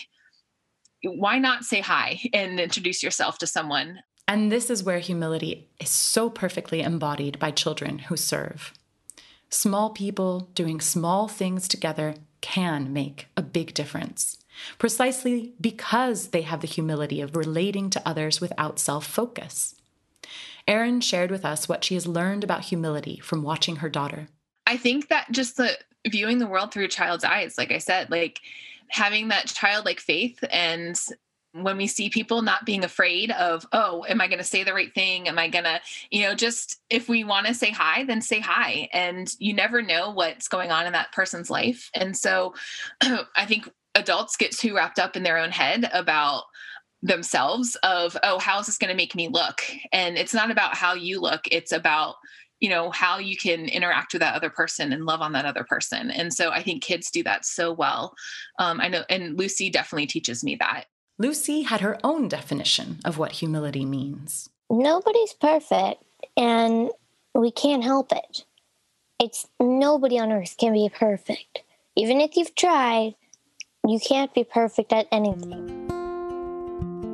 why 1.02 1.38
not 1.38 1.64
say 1.64 1.80
hi 1.80 2.20
and 2.32 2.60
introduce 2.60 3.02
yourself 3.02 3.38
to 3.38 3.46
someone? 3.46 4.00
And 4.28 4.52
this 4.52 4.70
is 4.70 4.84
where 4.84 4.98
humility 4.98 5.68
is 5.80 5.90
so 5.90 6.30
perfectly 6.30 6.82
embodied 6.82 7.38
by 7.38 7.50
children 7.50 7.98
who 7.98 8.16
serve. 8.16 8.72
Small 9.48 9.90
people 9.90 10.50
doing 10.54 10.80
small 10.80 11.26
things 11.26 11.66
together 11.66 12.14
can 12.40 12.92
make 12.92 13.28
a 13.36 13.42
big 13.42 13.74
difference, 13.74 14.38
precisely 14.78 15.52
because 15.60 16.28
they 16.28 16.42
have 16.42 16.60
the 16.60 16.66
humility 16.66 17.20
of 17.20 17.36
relating 17.36 17.90
to 17.90 18.02
others 18.06 18.40
without 18.40 18.78
self 18.78 19.06
focus. 19.06 19.74
Erin 20.66 21.00
shared 21.00 21.30
with 21.30 21.44
us 21.44 21.68
what 21.68 21.84
she 21.84 21.94
has 21.94 22.06
learned 22.06 22.44
about 22.44 22.64
humility 22.64 23.18
from 23.18 23.42
watching 23.42 23.76
her 23.76 23.88
daughter. 23.88 24.28
I 24.66 24.76
think 24.76 25.08
that 25.08 25.30
just 25.32 25.56
the 25.56 25.76
viewing 26.06 26.38
the 26.38 26.46
world 26.46 26.72
through 26.72 26.84
a 26.84 26.88
child's 26.88 27.24
eyes, 27.24 27.58
like 27.58 27.72
I 27.72 27.78
said, 27.78 28.10
like 28.10 28.40
having 28.88 29.28
that 29.28 29.46
childlike 29.46 30.00
faith 30.00 30.42
and 30.50 30.98
when 31.52 31.76
we 31.76 31.86
see 31.86 32.08
people 32.08 32.42
not 32.42 32.64
being 32.64 32.84
afraid 32.84 33.30
of 33.32 33.66
oh 33.72 34.04
am 34.08 34.20
i 34.20 34.26
going 34.28 34.38
to 34.38 34.44
say 34.44 34.62
the 34.62 34.74
right 34.74 34.94
thing? 34.94 35.28
Am 35.28 35.38
i 35.38 35.48
going 35.48 35.64
to 35.64 35.80
you 36.10 36.22
know 36.22 36.34
just 36.34 36.80
if 36.90 37.08
we 37.08 37.24
want 37.24 37.46
to 37.46 37.54
say 37.54 37.70
hi 37.70 38.04
then 38.04 38.20
say 38.20 38.40
hi 38.40 38.88
and 38.92 39.34
you 39.38 39.52
never 39.52 39.82
know 39.82 40.10
what's 40.10 40.48
going 40.48 40.70
on 40.70 40.86
in 40.86 40.92
that 40.92 41.12
person's 41.12 41.50
life 41.50 41.90
and 41.94 42.16
so 42.16 42.54
i 43.36 43.44
think 43.46 43.68
adults 43.94 44.36
get 44.36 44.52
too 44.52 44.74
wrapped 44.76 44.98
up 44.98 45.16
in 45.16 45.22
their 45.22 45.38
own 45.38 45.50
head 45.50 45.88
about 45.92 46.44
themselves 47.02 47.76
of 47.82 48.16
oh 48.22 48.38
how 48.38 48.60
is 48.60 48.66
this 48.66 48.78
going 48.78 48.90
to 48.90 48.96
make 48.96 49.14
me 49.14 49.28
look? 49.28 49.62
And 49.92 50.18
it's 50.18 50.34
not 50.34 50.50
about 50.50 50.76
how 50.76 50.94
you 50.94 51.20
look 51.20 51.42
it's 51.50 51.72
about 51.72 52.16
you 52.60 52.68
know 52.68 52.90
how 52.90 53.18
you 53.18 53.36
can 53.36 53.66
interact 53.66 54.12
with 54.12 54.20
that 54.20 54.34
other 54.34 54.50
person 54.50 54.92
and 54.92 55.06
love 55.06 55.22
on 55.22 55.32
that 55.32 55.46
other 55.46 55.64
person 55.64 56.10
and 56.10 56.32
so 56.32 56.50
i 56.50 56.62
think 56.62 56.82
kids 56.82 57.10
do 57.10 57.22
that 57.22 57.44
so 57.46 57.72
well 57.72 58.14
um, 58.58 58.80
i 58.80 58.88
know 58.88 59.02
and 59.08 59.38
lucy 59.38 59.70
definitely 59.70 60.06
teaches 60.06 60.44
me 60.44 60.56
that 60.56 60.84
lucy 61.20 61.60
had 61.62 61.82
her 61.82 61.98
own 62.02 62.28
definition 62.28 62.98
of 63.04 63.18
what 63.18 63.32
humility 63.32 63.84
means. 63.84 64.48
Nobody's 64.70 65.34
perfect 65.34 66.02
and 66.34 66.90
we 67.34 67.50
can't 67.50 67.84
help 67.84 68.10
it. 68.10 68.44
It's 69.20 69.46
nobody 69.60 70.18
on 70.18 70.32
earth 70.32 70.56
can 70.56 70.72
be 70.72 70.88
perfect. 70.88 71.62
Even 71.94 72.22
if 72.22 72.36
you've 72.36 72.54
tried 72.54 73.14
you 73.86 74.00
can't 74.00 74.32
be 74.32 74.44
perfect 74.44 74.94
at 74.94 75.08
anything. 75.12 75.76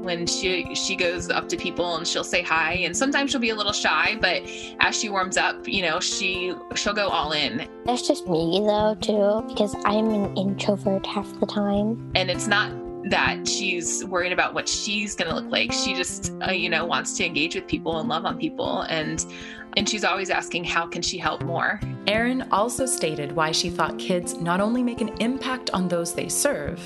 When 0.05 0.25
she 0.25 0.73
she 0.77 0.95
goes 0.95 1.29
up 1.29 1.49
to 1.49 1.57
people 1.57 1.97
and 1.97 2.07
she'll 2.07 2.23
say 2.23 2.42
hi 2.42 2.75
and 2.75 2.97
sometimes 2.97 3.33
she'll 3.33 3.40
be 3.40 3.51
a 3.51 3.57
little 3.57 3.73
shy 3.73 4.16
but 4.21 4.40
as 4.79 4.97
she 4.97 5.09
warms 5.09 5.37
up 5.37 5.66
you 5.66 5.83
know 5.83 5.99
she 5.99 6.55
she'll 6.77 6.95
go 6.95 7.09
all 7.09 7.33
in. 7.33 7.69
That's 7.85 8.07
just 8.07 8.29
me 8.29 8.62
though 8.64 8.97
too 9.01 9.42
because 9.49 9.75
i'm 9.85 10.11
an 10.11 10.37
introvert 10.37 11.05
half 11.05 11.29
the 11.40 11.47
time. 11.47 12.12
And 12.14 12.31
it's 12.31 12.47
not 12.47 12.86
that 13.07 13.47
she's 13.47 14.05
worried 14.05 14.33
about 14.33 14.53
what 14.53 14.69
she's 14.69 15.14
going 15.14 15.29
to 15.31 15.35
look 15.35 15.51
like. 15.51 15.73
She 15.73 15.95
just 15.95 16.33
uh, 16.47 16.51
you 16.51 16.69
know 16.69 16.85
wants 16.85 17.16
to 17.19 17.25
engage 17.25 17.55
with 17.55 17.66
people 17.66 18.01
and 18.01 18.09
love 18.09 18.25
on 18.25 18.38
people 18.38 18.83
and 18.83 19.25
And 19.77 19.87
she's 19.88 20.05
always 20.05 20.31
asking, 20.31 20.64
how 20.64 20.87
can 20.87 21.03
she 21.03 21.19
help 21.19 21.42
more? 21.42 21.79
Erin 22.07 22.49
also 22.51 22.87
stated 22.87 23.33
why 23.33 23.53
she 23.53 23.69
thought 23.69 23.99
kids 23.99 24.35
not 24.35 24.61
only 24.61 24.83
make 24.83 25.03
an 25.03 25.11
impact 25.21 25.69
on 25.75 25.87
those 25.87 26.14
they 26.14 26.31
serve, 26.31 26.81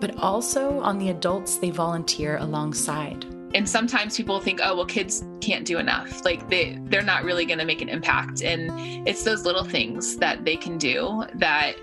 but 0.00 0.16
also 0.16 0.80
on 0.80 0.98
the 0.98 1.10
adults 1.10 1.58
they 1.58 1.70
volunteer 1.70 2.38
alongside. 2.38 3.26
And 3.54 3.68
sometimes 3.68 4.16
people 4.16 4.40
think 4.40 4.60
oh 4.62 4.74
well 4.76 4.86
kids 4.86 5.24
can't 5.42 5.66
do 5.66 5.78
enough. 5.78 6.24
Like 6.24 6.48
they 6.48 6.78
they're 6.84 7.02
not 7.02 7.22
really 7.22 7.44
going 7.44 7.58
to 7.58 7.66
make 7.66 7.82
an 7.82 7.88
impact 7.88 8.42
and 8.42 8.70
it's 9.06 9.24
those 9.24 9.44
little 9.44 9.64
things 9.64 10.16
that 10.16 10.44
they 10.44 10.56
can 10.56 10.78
do 10.78 11.24
that 11.34 11.74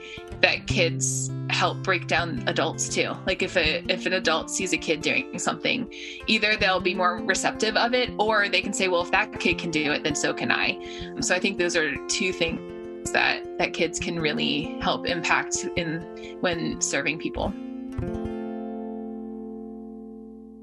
that 0.41 0.65
kids 0.65 1.29
help 1.49 1.81
break 1.83 2.07
down 2.07 2.43
adults 2.47 2.89
too. 2.89 3.15
Like 3.25 3.41
if 3.41 3.57
a 3.57 3.83
if 3.91 4.05
an 4.05 4.13
adult 4.13 4.49
sees 4.49 4.73
a 4.73 4.77
kid 4.77 5.01
doing 5.01 5.37
something 5.39 5.91
either 6.27 6.55
they'll 6.55 6.79
be 6.79 6.93
more 6.93 7.17
receptive 7.17 7.75
of 7.75 7.93
it 7.93 8.11
or 8.19 8.49
they 8.49 8.61
can 8.61 8.73
say 8.73 8.87
well 8.87 9.01
if 9.01 9.11
that 9.11 9.39
kid 9.39 9.57
can 9.57 9.71
do 9.71 9.91
it 9.91 10.03
then 10.03 10.15
so 10.15 10.33
can 10.33 10.51
i. 10.51 10.77
So 11.21 11.35
i 11.35 11.39
think 11.39 11.57
those 11.57 11.75
are 11.75 11.95
two 12.07 12.31
things 12.31 13.11
that 13.11 13.57
that 13.57 13.73
kids 13.73 13.99
can 13.99 14.19
really 14.19 14.77
help 14.81 15.07
impact 15.07 15.65
in 15.75 16.37
when 16.41 16.79
serving 16.81 17.19
people. 17.19 17.53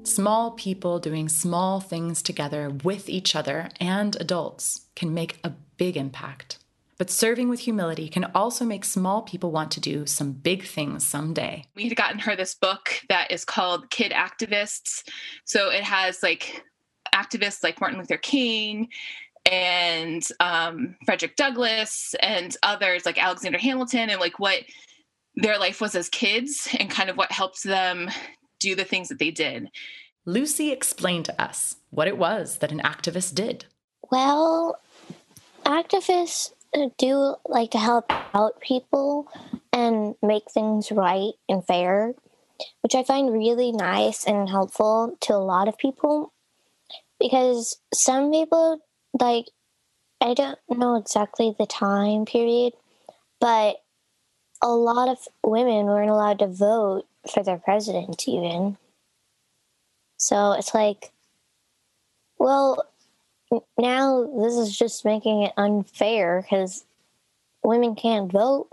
Small 0.03 0.51
people 0.51 0.99
doing 0.99 1.27
small 1.27 1.81
things 1.81 2.21
together 2.21 2.69
with 2.83 3.09
each 3.09 3.35
other 3.35 3.69
and 3.79 4.15
adults 4.21 4.87
can 4.95 5.13
make 5.13 5.37
a 5.43 5.51
big 5.75 5.97
impact. 5.97 6.59
But 6.97 7.11
serving 7.11 7.47
with 7.49 7.59
humility 7.59 8.09
can 8.09 8.25
also 8.33 8.65
make 8.65 8.83
small 8.83 9.21
people 9.21 9.51
want 9.51 9.71
to 9.71 9.79
do 9.79 10.05
some 10.07 10.31
big 10.31 10.65
things 10.65 11.05
someday. 11.05 11.65
We 11.75 11.87
had 11.87 11.95
gotten 11.95 12.19
her 12.19 12.35
this 12.35 12.55
book 12.55 13.01
that 13.09 13.31
is 13.31 13.45
called 13.45 13.91
Kid 13.91 14.11
Activists. 14.11 15.03
So 15.45 15.69
it 15.69 15.83
has 15.83 16.23
like 16.23 16.63
activists 17.13 17.63
like 17.63 17.79
Martin 17.79 17.99
Luther 17.99 18.17
King 18.17 18.89
and 19.49 20.27
um, 20.39 20.95
Frederick 21.05 21.35
Douglass 21.35 22.15
and 22.19 22.55
others 22.63 23.05
like 23.05 23.21
Alexander 23.21 23.59
Hamilton 23.59 24.09
and 24.09 24.19
like 24.19 24.39
what 24.39 24.63
their 25.35 25.59
life 25.59 25.79
was 25.79 25.93
as 25.95 26.09
kids 26.09 26.67
and 26.79 26.89
kind 26.89 27.09
of 27.09 27.17
what 27.17 27.31
helped 27.31 27.63
them 27.63 28.09
do 28.59 28.75
the 28.75 28.83
things 28.83 29.09
that 29.09 29.19
they 29.19 29.31
did. 29.31 29.69
Lucy 30.25 30.71
explained 30.71 31.25
to 31.25 31.41
us 31.41 31.77
what 31.91 32.07
it 32.07 32.17
was 32.17 32.57
that 32.57 32.71
an 32.71 32.81
activist 32.81 33.35
did. 33.35 33.65
Well, 34.11 34.79
activists 35.63 36.51
do 36.97 37.35
like 37.47 37.71
to 37.71 37.77
help 37.77 38.11
out 38.33 38.59
people 38.61 39.27
and 39.73 40.15
make 40.21 40.51
things 40.51 40.91
right 40.91 41.33
and 41.47 41.65
fair, 41.65 42.13
which 42.81 42.95
I 42.95 43.03
find 43.03 43.33
really 43.33 43.71
nice 43.71 44.25
and 44.25 44.49
helpful 44.49 45.17
to 45.21 45.33
a 45.33 45.37
lot 45.37 45.67
of 45.67 45.77
people 45.77 46.33
because 47.19 47.77
some 47.93 48.31
people, 48.31 48.79
like, 49.19 49.45
I 50.21 50.33
don't 50.33 50.59
know 50.69 50.95
exactly 50.95 51.55
the 51.57 51.65
time 51.65 52.25
period, 52.25 52.73
but 53.39 53.77
a 54.61 54.69
lot 54.69 55.09
of 55.09 55.19
women 55.43 55.85
weren't 55.85 56.09
allowed 56.09 56.39
to 56.39 56.47
vote 56.47 57.05
for 57.31 57.43
their 57.43 57.57
president 57.57 58.27
even. 58.27 58.77
So 60.17 60.53
it's 60.53 60.73
like, 60.73 61.11
well, 62.39 62.83
now 63.77 64.29
this 64.37 64.53
is 64.55 64.77
just 64.77 65.05
making 65.05 65.43
it 65.43 65.53
unfair 65.57 66.41
because 66.41 66.85
women 67.63 67.95
can't 67.95 68.31
vote. 68.31 68.69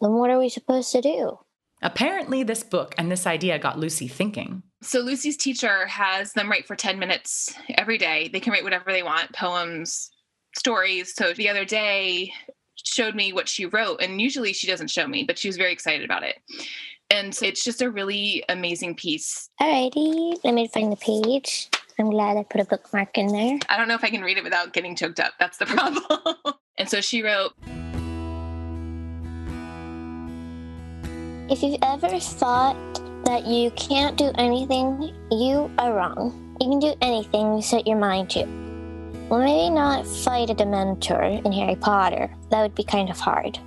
Then 0.00 0.12
what 0.12 0.30
are 0.30 0.38
we 0.38 0.48
supposed 0.48 0.92
to 0.92 1.00
do? 1.00 1.38
Apparently, 1.80 2.44
this 2.44 2.62
book 2.62 2.94
and 2.96 3.10
this 3.10 3.26
idea 3.26 3.58
got 3.58 3.78
Lucy 3.78 4.06
thinking. 4.06 4.62
So, 4.82 5.00
Lucy's 5.00 5.36
teacher 5.36 5.86
has 5.86 6.32
them 6.32 6.48
write 6.48 6.66
for 6.66 6.76
10 6.76 6.98
minutes 6.98 7.54
every 7.76 7.98
day. 7.98 8.28
They 8.32 8.40
can 8.40 8.52
write 8.52 8.62
whatever 8.62 8.92
they 8.92 9.02
want 9.02 9.32
poems, 9.32 10.10
stories. 10.54 11.14
So, 11.14 11.32
the 11.32 11.48
other 11.48 11.64
day, 11.64 12.32
showed 12.84 13.14
me 13.14 13.32
what 13.32 13.48
she 13.48 13.66
wrote. 13.66 14.00
And 14.00 14.20
usually 14.20 14.52
she 14.52 14.66
doesn't 14.66 14.90
show 14.90 15.06
me, 15.06 15.24
but 15.24 15.38
she 15.38 15.48
was 15.48 15.56
very 15.56 15.72
excited 15.72 16.04
about 16.04 16.22
it. 16.22 16.36
And 17.10 17.34
so 17.34 17.44
it's 17.44 17.64
just 17.64 17.82
a 17.82 17.90
really 17.90 18.42
amazing 18.48 18.94
piece. 18.94 19.50
Alrighty, 19.60 20.38
let 20.44 20.54
me 20.54 20.68
find 20.68 20.90
the 20.90 20.96
page. 20.96 21.68
I'm 21.98 22.10
glad 22.10 22.36
I 22.36 22.42
put 22.42 22.60
a 22.60 22.64
bookmark 22.64 23.16
in 23.18 23.28
there. 23.28 23.58
I 23.68 23.76
don't 23.76 23.88
know 23.88 23.94
if 23.94 24.04
I 24.04 24.10
can 24.10 24.22
read 24.22 24.38
it 24.38 24.44
without 24.44 24.72
getting 24.72 24.96
choked 24.96 25.20
up. 25.20 25.34
That's 25.38 25.58
the 25.58 25.66
problem. 25.74 26.04
and 26.78 26.88
so 26.88 27.00
she 27.00 27.22
wrote 27.22 27.52
If 31.50 31.62
you've 31.62 31.78
ever 31.82 32.18
thought 32.18 32.76
that 33.26 33.46
you 33.46 33.70
can't 33.72 34.16
do 34.16 34.30
anything, 34.36 35.14
you 35.30 35.70
are 35.78 35.92
wrong. 35.92 36.56
You 36.60 36.70
can 36.70 36.78
do 36.78 36.94
anything 37.02 37.56
you 37.56 37.62
set 37.62 37.86
your 37.86 37.98
mind 37.98 38.30
to. 38.30 38.46
Well, 39.28 39.40
maybe 39.40 39.70
not 39.70 40.06
fight 40.06 40.50
a 40.50 40.54
Dementor 40.54 41.44
in 41.44 41.52
Harry 41.52 41.76
Potter. 41.76 42.30
That 42.50 42.62
would 42.62 42.74
be 42.74 42.84
kind 42.84 43.10
of 43.10 43.18
hard. 43.18 43.58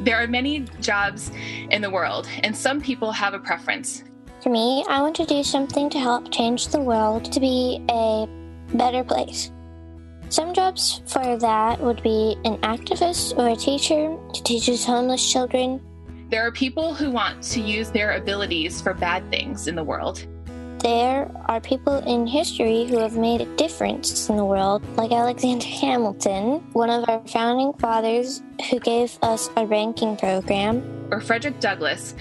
There 0.00 0.16
are 0.16 0.26
many 0.26 0.60
jobs 0.80 1.30
in 1.70 1.82
the 1.82 1.90
world, 1.90 2.28
and 2.42 2.56
some 2.56 2.80
people 2.80 3.12
have 3.12 3.34
a 3.34 3.38
preference. 3.38 4.04
For 4.44 4.50
me, 4.50 4.84
I 4.90 5.00
want 5.00 5.16
to 5.16 5.24
do 5.24 5.42
something 5.42 5.88
to 5.88 5.98
help 5.98 6.30
change 6.30 6.68
the 6.68 6.78
world 6.78 7.32
to 7.32 7.40
be 7.40 7.82
a 7.88 8.28
better 8.74 9.02
place. 9.02 9.50
Some 10.28 10.52
jobs 10.52 11.00
for 11.06 11.38
that 11.38 11.80
would 11.80 12.02
be 12.02 12.36
an 12.44 12.58
activist 12.58 13.38
or 13.38 13.48
a 13.48 13.56
teacher 13.56 14.10
who 14.10 14.42
teaches 14.44 14.84
homeless 14.84 15.32
children. 15.32 15.80
There 16.28 16.46
are 16.46 16.52
people 16.52 16.92
who 16.92 17.10
want 17.10 17.42
to 17.44 17.60
use 17.62 17.90
their 17.90 18.16
abilities 18.16 18.82
for 18.82 18.92
bad 18.92 19.30
things 19.30 19.66
in 19.66 19.76
the 19.76 19.82
world. 19.82 20.26
There 20.80 21.32
are 21.46 21.62
people 21.62 22.06
in 22.06 22.26
history 22.26 22.84
who 22.84 22.98
have 22.98 23.16
made 23.16 23.40
a 23.40 23.56
difference 23.56 24.28
in 24.28 24.36
the 24.36 24.44
world, 24.44 24.84
like 24.98 25.10
Alexander 25.10 25.66
Hamilton, 25.80 26.62
one 26.74 26.90
of 26.90 27.08
our 27.08 27.26
founding 27.28 27.72
fathers 27.78 28.42
who 28.68 28.78
gave 28.78 29.18
us 29.22 29.48
a 29.56 29.64
ranking 29.64 30.18
program, 30.18 31.08
or 31.10 31.22
Frederick 31.22 31.60
Douglass, 31.60 32.14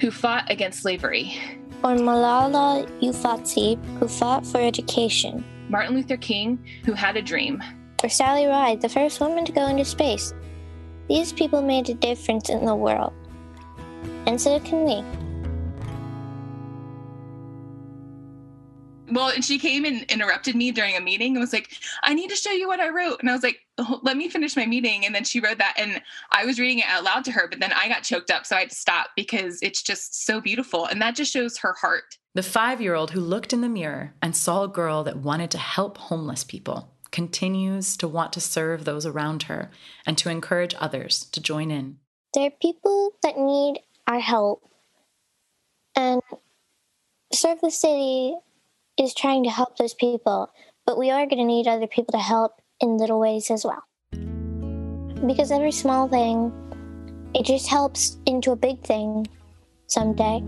who 0.00 0.10
fought 0.10 0.50
against 0.50 0.80
slavery, 0.80 1.38
or 1.84 1.96
Malala 1.96 2.86
Yousafzai, 3.00 3.78
who 3.98 4.08
fought 4.08 4.46
for 4.46 4.60
education, 4.60 5.44
Martin 5.68 5.94
Luther 5.94 6.16
King, 6.16 6.58
who 6.84 6.92
had 6.92 7.16
a 7.16 7.22
dream, 7.22 7.62
or 8.02 8.08
Sally 8.08 8.46
Ride, 8.46 8.80
the 8.80 8.88
first 8.88 9.20
woman 9.20 9.44
to 9.44 9.52
go 9.52 9.66
into 9.66 9.84
space. 9.84 10.32
These 11.08 11.32
people 11.32 11.62
made 11.62 11.88
a 11.88 11.94
difference 11.94 12.48
in 12.48 12.64
the 12.64 12.74
world, 12.74 13.12
and 14.26 14.40
so 14.40 14.58
can 14.60 14.84
we. 14.84 15.27
Well 19.10 19.28
and 19.28 19.44
she 19.44 19.58
came 19.58 19.84
and 19.84 20.02
interrupted 20.04 20.54
me 20.54 20.70
during 20.70 20.96
a 20.96 21.00
meeting 21.00 21.32
and 21.32 21.40
was 21.40 21.52
like 21.52 21.70
i 22.02 22.14
need 22.14 22.28
to 22.28 22.36
show 22.36 22.50
you 22.50 22.68
what 22.68 22.80
i 22.80 22.88
wrote. 22.88 23.20
And 23.20 23.28
i 23.28 23.32
was 23.32 23.42
like 23.42 23.60
oh, 23.78 24.00
let 24.02 24.16
me 24.16 24.28
finish 24.28 24.56
my 24.56 24.66
meeting. 24.66 25.06
And 25.06 25.14
then 25.14 25.24
she 25.24 25.40
wrote 25.40 25.58
that 25.58 25.74
and 25.76 26.00
i 26.32 26.44
was 26.44 26.58
reading 26.58 26.80
it 26.80 26.86
out 26.86 27.04
loud 27.04 27.24
to 27.24 27.32
her 27.32 27.48
but 27.48 27.60
then 27.60 27.72
i 27.72 27.88
got 27.88 28.02
choked 28.02 28.30
up 28.30 28.46
so 28.46 28.56
i 28.56 28.60
had 28.60 28.70
to 28.70 28.76
stop 28.76 29.10
because 29.16 29.58
it's 29.62 29.82
just 29.82 30.24
so 30.24 30.40
beautiful. 30.40 30.86
And 30.86 31.00
that 31.02 31.14
just 31.14 31.32
shows 31.32 31.58
her 31.58 31.74
heart. 31.80 32.18
The 32.34 32.42
five 32.42 32.80
year 32.80 32.94
old 32.94 33.10
who 33.10 33.20
looked 33.20 33.52
in 33.52 33.60
the 33.62 33.68
mirror 33.68 34.14
and 34.22 34.36
saw 34.36 34.62
a 34.62 34.68
girl 34.68 35.02
that 35.04 35.18
wanted 35.18 35.50
to 35.52 35.58
help 35.58 35.98
homeless 35.98 36.44
people 36.44 36.92
continues 37.10 37.96
to 37.96 38.08
want 38.08 38.32
to 38.34 38.40
serve 38.40 38.84
those 38.84 39.06
around 39.06 39.44
her 39.44 39.70
and 40.06 40.18
to 40.18 40.30
encourage 40.30 40.74
others 40.78 41.24
to 41.32 41.40
join 41.40 41.70
in. 41.70 41.98
There 42.34 42.46
are 42.46 42.52
people 42.62 43.12
that 43.22 43.38
need 43.38 43.80
our 44.06 44.20
help 44.20 44.62
and 45.96 46.20
serve 47.32 47.60
the 47.60 47.70
city 47.70 48.36
is 48.98 49.14
trying 49.14 49.44
to 49.44 49.50
help 49.50 49.76
those 49.76 49.94
people, 49.94 50.50
but 50.86 50.98
we 50.98 51.10
are 51.10 51.26
going 51.26 51.38
to 51.38 51.44
need 51.44 51.68
other 51.68 51.86
people 51.86 52.12
to 52.12 52.18
help 52.18 52.60
in 52.80 52.96
little 52.96 53.20
ways 53.20 53.50
as 53.50 53.64
well. 53.64 53.84
Because 55.26 55.50
every 55.50 55.72
small 55.72 56.08
thing, 56.08 56.52
it 57.34 57.44
just 57.44 57.68
helps 57.68 58.18
into 58.26 58.52
a 58.52 58.56
big 58.56 58.82
thing 58.82 59.26
someday. 59.86 60.42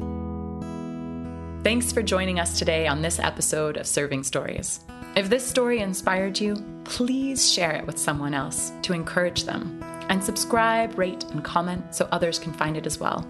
Thanks 1.63 1.93
for 1.93 2.03
joining 2.03 2.41
us 2.41 2.59
today 2.59 2.87
on 2.87 3.03
this 3.03 3.19
episode 3.19 3.77
of 3.77 3.87
Serving 3.87 4.25
Stories. 4.25 4.81
If 5.15 5.29
this 5.29 5.47
story 5.47 5.81
inspired 5.81 6.41
you, 6.41 6.57
please 6.85 7.53
share 7.53 7.73
it 7.73 7.87
with 7.87 7.99
someone 7.99 8.33
else 8.33 8.73
to 8.83 8.93
encourage 8.93 9.45
them. 9.45 9.83
And 10.09 10.23
subscribe, 10.23 10.99
rate, 10.99 11.25
and 11.31 11.45
comment 11.45 11.95
so 11.95 12.09
others 12.11 12.39
can 12.39 12.53
find 12.53 12.77
it 12.77 12.87
as 12.87 12.99
well. 12.99 13.27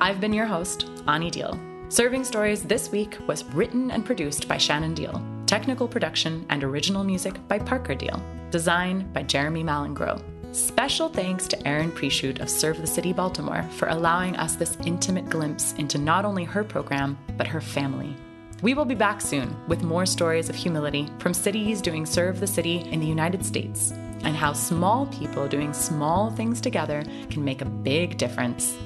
I've 0.00 0.20
been 0.20 0.32
your 0.32 0.46
host, 0.46 0.88
Ani 1.06 1.30
Deal. 1.30 1.58
Serving 1.94 2.24
Stories 2.24 2.64
this 2.64 2.90
week 2.90 3.16
was 3.28 3.44
written 3.54 3.92
and 3.92 4.04
produced 4.04 4.48
by 4.48 4.58
Shannon 4.58 4.94
Deal. 4.94 5.22
Technical 5.46 5.86
production 5.86 6.44
and 6.48 6.64
original 6.64 7.04
music 7.04 7.38
by 7.46 7.56
Parker 7.56 7.94
Deal. 7.94 8.20
Design 8.50 9.08
by 9.12 9.22
Jeremy 9.22 9.62
Malingro. 9.62 10.20
Special 10.52 11.08
thanks 11.08 11.46
to 11.46 11.68
Erin 11.68 11.92
Preshoot 11.92 12.40
of 12.40 12.50
Serve 12.50 12.80
the 12.80 12.86
City 12.88 13.12
Baltimore 13.12 13.62
for 13.76 13.86
allowing 13.86 14.34
us 14.34 14.56
this 14.56 14.76
intimate 14.84 15.30
glimpse 15.30 15.72
into 15.74 15.96
not 15.96 16.24
only 16.24 16.42
her 16.42 16.64
program, 16.64 17.16
but 17.36 17.46
her 17.46 17.60
family. 17.60 18.16
We 18.60 18.74
will 18.74 18.84
be 18.84 18.96
back 18.96 19.20
soon 19.20 19.56
with 19.68 19.84
more 19.84 20.04
stories 20.04 20.48
of 20.48 20.56
humility 20.56 21.08
from 21.20 21.32
cities 21.32 21.80
doing 21.80 22.06
Serve 22.06 22.40
the 22.40 22.48
City 22.48 22.78
in 22.90 22.98
the 22.98 23.06
United 23.06 23.46
States 23.46 23.92
and 24.24 24.34
how 24.34 24.52
small 24.52 25.06
people 25.06 25.46
doing 25.46 25.72
small 25.72 26.32
things 26.32 26.60
together 26.60 27.04
can 27.30 27.44
make 27.44 27.62
a 27.62 27.66
big 27.66 28.18
difference. 28.18 28.76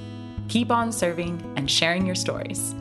Keep 0.48 0.70
on 0.70 0.92
serving 0.92 1.54
and 1.56 1.70
sharing 1.70 2.04
your 2.04 2.14
stories. 2.14 2.74